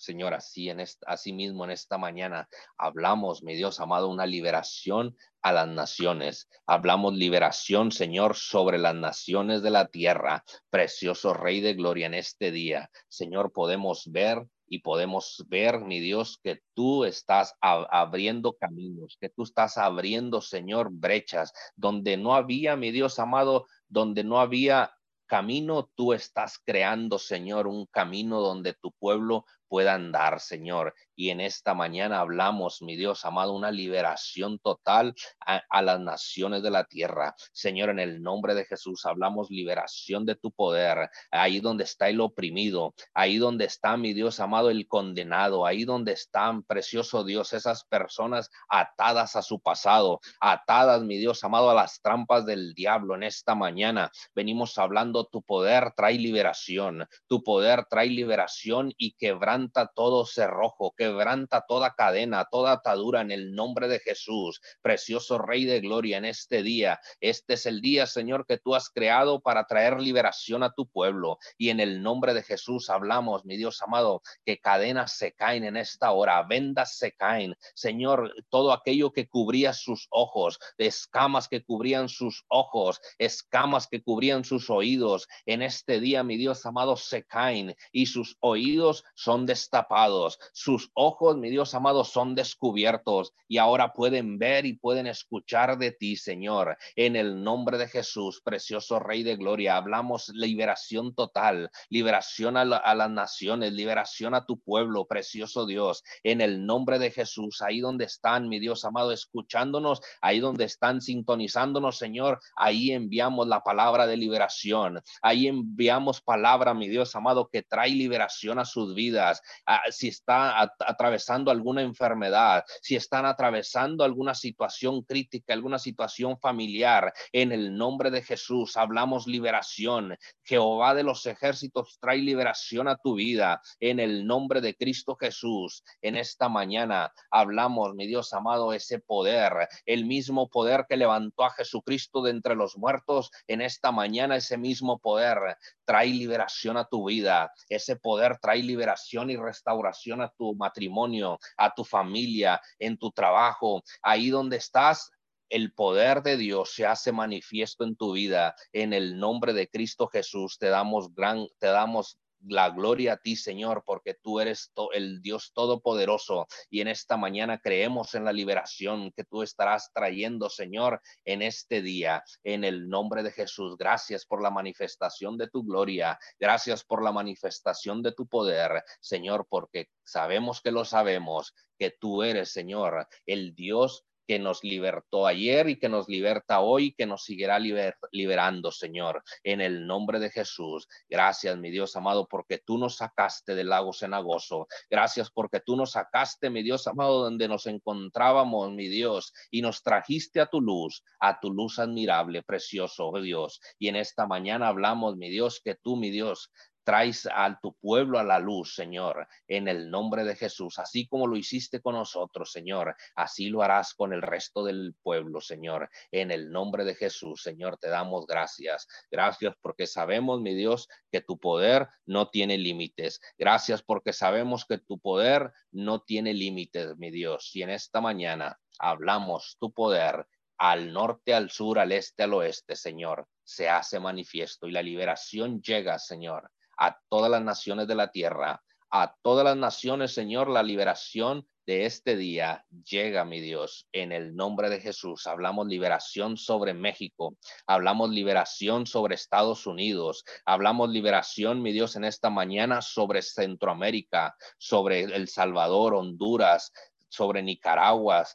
[0.00, 2.48] Señor, así, en así mismo en esta mañana
[2.78, 6.48] hablamos, mi Dios amado, una liberación a las naciones.
[6.66, 10.42] Hablamos liberación, Señor, sobre las naciones de la tierra.
[10.70, 12.90] Precioso Rey de Gloria en este día.
[13.08, 19.42] Señor, podemos ver y podemos ver, mi Dios, que tú estás abriendo caminos, que tú
[19.42, 21.52] estás abriendo, Señor, brechas.
[21.74, 24.94] Donde no había, mi Dios amado, donde no había
[25.26, 31.42] camino, tú estás creando, Señor, un camino donde tu pueblo pueda andar, Señor y en
[31.42, 37.34] esta mañana hablamos, mi Dios amado, una liberación total a, las naciones de la tierra.
[37.52, 42.22] Señor, en el nombre de Jesús hablamos liberación de tu poder, ahí donde está el
[42.22, 47.84] oprimido, ahí donde está, mi Dios amado, el condenado, ahí donde están, precioso Dios, esas
[47.84, 53.14] personas atadas a su pasado, atadas, mi Dios amado, a las trampas del diablo.
[53.14, 59.16] En esta mañana venimos hablando, tu poder trae liberación, tu poder trae liberación y
[59.60, 64.60] quebranta todo cerrojo, que quebranta toda cadena, toda atadura en el nombre de Jesús.
[64.80, 68.88] Precioso Rey de Gloria, en este día, este es el día, Señor, que tú has
[68.88, 71.38] creado para traer liberación a tu pueblo.
[71.58, 75.76] Y en el nombre de Jesús hablamos, mi Dios amado, que cadenas se caen en
[75.76, 77.56] esta hora, vendas se caen.
[77.74, 84.44] Señor, todo aquello que cubría sus ojos, escamas que cubrían sus ojos, escamas que cubrían
[84.44, 90.38] sus oídos, en este día, mi Dios amado, se caen y sus oídos son destapados,
[90.52, 95.90] sus ojos, mi Dios amado, son descubiertos y ahora pueden ver y pueden escuchar de
[95.90, 96.78] ti, Señor.
[96.94, 103.10] En el nombre de Jesús, precioso Rey de Gloria, hablamos liberación total, liberación a, las
[103.10, 106.04] naciones, liberación a tu pueblo, precioso Dios.
[106.22, 111.00] En el nombre de Jesús, ahí donde están, mi Dios amado, escuchándonos, ahí donde están
[111.00, 115.02] sintonizándonos, Señor, ahí enviamos la palabra de liberación.
[115.22, 119.39] Ahí enviamos palabra, mi Dios amado, que trae liberación a sus vidas.
[119.66, 127.12] Ah, si está atravesando alguna enfermedad, si están atravesando alguna situación crítica, alguna situación familiar,
[127.32, 130.16] en el nombre de Jesús hablamos liberación.
[130.44, 135.84] Jehová de los ejércitos trae liberación a tu vida en el nombre de Cristo Jesús.
[136.02, 141.50] En esta mañana hablamos, mi Dios amado, ese poder, el mismo poder que levantó a
[141.50, 147.08] Jesucristo de entre los muertos, en esta mañana ese mismo poder trae liberación a tu
[147.08, 147.52] vida.
[147.68, 153.82] Ese poder trae liberación y restauración a tu matrimonio, a tu familia, en tu trabajo,
[154.02, 155.10] ahí donde estás.
[155.50, 158.54] El poder de Dios se hace manifiesto en tu vida.
[158.72, 163.36] En el nombre de Cristo Jesús te damos gran, te damos la gloria a ti,
[163.36, 169.12] Señor, porque tú eres el Dios todopoderoso y en esta mañana creemos en la liberación
[169.12, 173.76] que tú estarás trayendo, Señor, en este día, en el nombre de Jesús.
[173.76, 179.46] Gracias por la manifestación de tu gloria, gracias por la manifestación de tu poder, Señor,
[179.48, 185.68] porque sabemos que lo sabemos, que tú eres, Señor, el Dios que nos libertó ayer
[185.70, 190.86] y que nos liberta hoy, que nos seguirá liberando, Señor, en el nombre de Jesús.
[191.08, 194.68] Gracias, mi Dios amado, porque tú nos sacaste del lago cenagoso.
[194.88, 199.82] Gracias porque tú nos sacaste, mi Dios amado, donde nos encontrábamos, mi Dios, y nos
[199.82, 203.60] trajiste a tu luz, a tu luz admirable, precioso, oh Dios.
[203.80, 206.52] Y en esta mañana hablamos, mi Dios, que tú, mi Dios,
[206.90, 211.28] traes a tu pueblo a la luz, Señor, en el nombre de Jesús, así como
[211.28, 216.32] lo hiciste con nosotros, Señor, así lo harás con el resto del pueblo, Señor, en
[216.32, 218.88] el nombre de Jesús, Señor, te damos gracias.
[219.08, 223.20] Gracias porque sabemos, mi Dios, que tu poder no tiene límites.
[223.38, 227.54] Gracias porque sabemos que tu poder no tiene límites, mi Dios.
[227.54, 230.26] Y en esta mañana hablamos tu poder
[230.58, 235.62] al norte, al sur, al este, al oeste, Señor, se hace manifiesto y la liberación
[235.62, 236.50] llega, Señor
[236.80, 241.84] a todas las naciones de la tierra, a todas las naciones, Señor, la liberación de
[241.86, 245.28] este día llega, mi Dios, en el nombre de Jesús.
[245.28, 252.30] Hablamos liberación sobre México, hablamos liberación sobre Estados Unidos, hablamos liberación, mi Dios, en esta
[252.30, 256.72] mañana sobre Centroamérica, sobre El Salvador, Honduras,
[257.08, 258.26] sobre Nicaragua,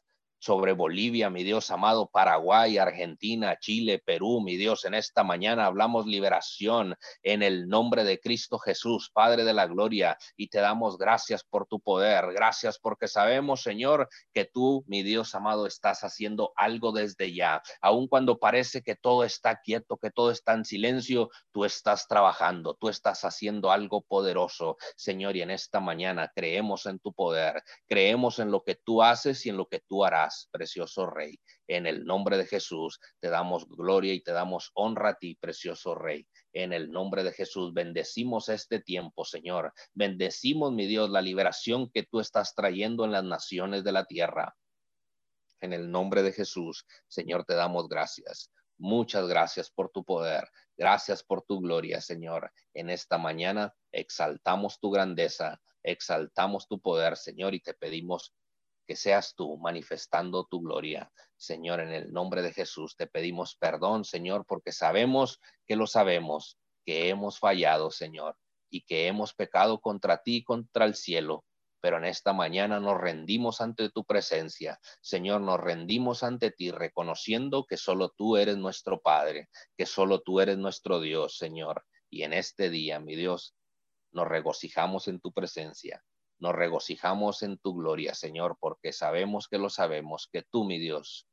[0.46, 4.86] sobre Bolivia, mi Dios amado, Paraguay, Argentina, Chile, Perú, mi Dios.
[4.86, 10.20] En esta mañana hablamos liberación en el nombre de Cristo Jesús, Padre de la Gloria,
[10.38, 12.32] y te damos gracias por tu poder.
[12.32, 17.64] Gracias porque sabemos, Señor, que tú, mi Dios amado, estás haciendo algo desde ya.
[17.82, 22.76] Aun cuando parece que todo está quieto, que todo está en silencio, tú estás trabajando,
[22.80, 28.38] tú estás haciendo algo poderoso, Señor, y en esta mañana creemos en tu poder, creemos
[28.38, 31.39] en lo que tú haces y en lo que tú harás precioso Rey.
[31.67, 35.95] En el nombre de Jesús te damos gloria y te damos honra a ti, precioso
[35.95, 36.27] Rey.
[36.53, 39.73] En el nombre de Jesús bendecimos este tiempo, Señor.
[39.93, 44.55] Bendecimos, mi Dios, la liberación que tú estás trayendo en las naciones de la tierra.
[45.61, 48.51] En el nombre de Jesús, Señor, te damos gracias.
[48.77, 50.49] Muchas gracias por tu poder.
[50.77, 52.51] Gracias por tu gloria, Señor.
[52.73, 58.33] En esta mañana exaltamos tu grandeza, exaltamos tu poder, Señor, y te pedimos
[58.86, 61.11] que seas tú manifestando tu gloria.
[61.38, 66.57] Señor, en el nombre de Jesús te pedimos perdón, Señor, porque sabemos que lo sabemos,
[66.86, 68.38] que hemos fallado, Señor,
[68.69, 71.45] y que hemos pecado contra ti y contra el cielo.
[71.81, 74.79] Pero en esta mañana nos rendimos ante tu presencia.
[75.01, 80.39] Señor, nos rendimos ante ti, reconociendo que solo tú eres nuestro Padre, que solo tú
[80.41, 81.86] eres nuestro Dios, Señor.
[82.09, 83.55] Y en este día, mi Dios,
[84.11, 86.03] nos regocijamos en tu presencia
[86.39, 91.27] nos regocijamos en tu gloria, Señor, porque sabemos que lo sabemos, que tú, mi Dios,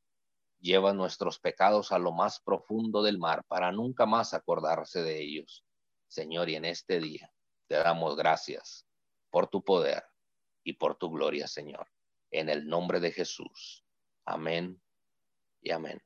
[0.59, 5.65] llevas nuestros pecados a lo más profundo del mar para nunca más acordarse de ellos.
[6.07, 7.31] Señor, y en este día
[7.67, 8.87] te damos gracias
[9.29, 10.03] por tu poder
[10.63, 11.87] y por tu gloria, Señor.
[12.31, 13.83] En el nombre de Jesús.
[14.25, 14.81] Amén
[15.61, 16.01] y amén.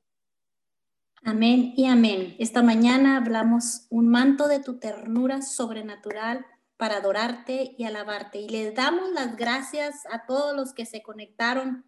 [1.23, 2.35] Amén y amén.
[2.39, 6.45] Esta mañana hablamos un manto de tu ternura sobrenatural
[6.77, 8.39] para adorarte y alabarte.
[8.39, 11.85] Y les damos las gracias a todos los que se conectaron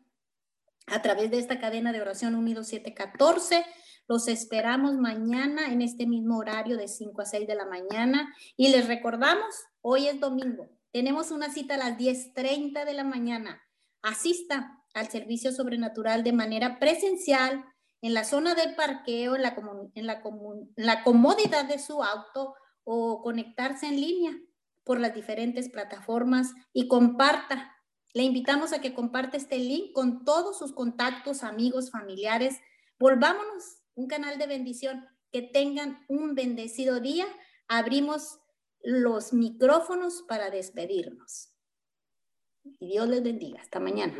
[0.87, 3.65] a través de esta cadena de oración Unido 714.
[4.07, 8.33] Los esperamos mañana en este mismo horario de 5 a 6 de la mañana.
[8.57, 10.67] Y les recordamos, hoy es domingo.
[10.91, 13.61] Tenemos una cita a las 10.30 de la mañana.
[14.01, 17.63] Asista al servicio sobrenatural de manera presencial
[18.01, 19.55] en la zona de parqueo, en la,
[19.93, 24.33] en la, en la comodidad de su auto o conectarse en línea
[24.83, 27.75] por las diferentes plataformas y comparta.
[28.13, 32.59] Le invitamos a que comparte este link con todos sus contactos, amigos, familiares.
[32.99, 35.05] Volvámonos un canal de bendición.
[35.31, 37.25] Que tengan un bendecido día.
[37.67, 38.39] Abrimos
[38.81, 41.53] los micrófonos para despedirnos.
[42.79, 43.61] Y Dios les bendiga.
[43.61, 44.15] Hasta mañana.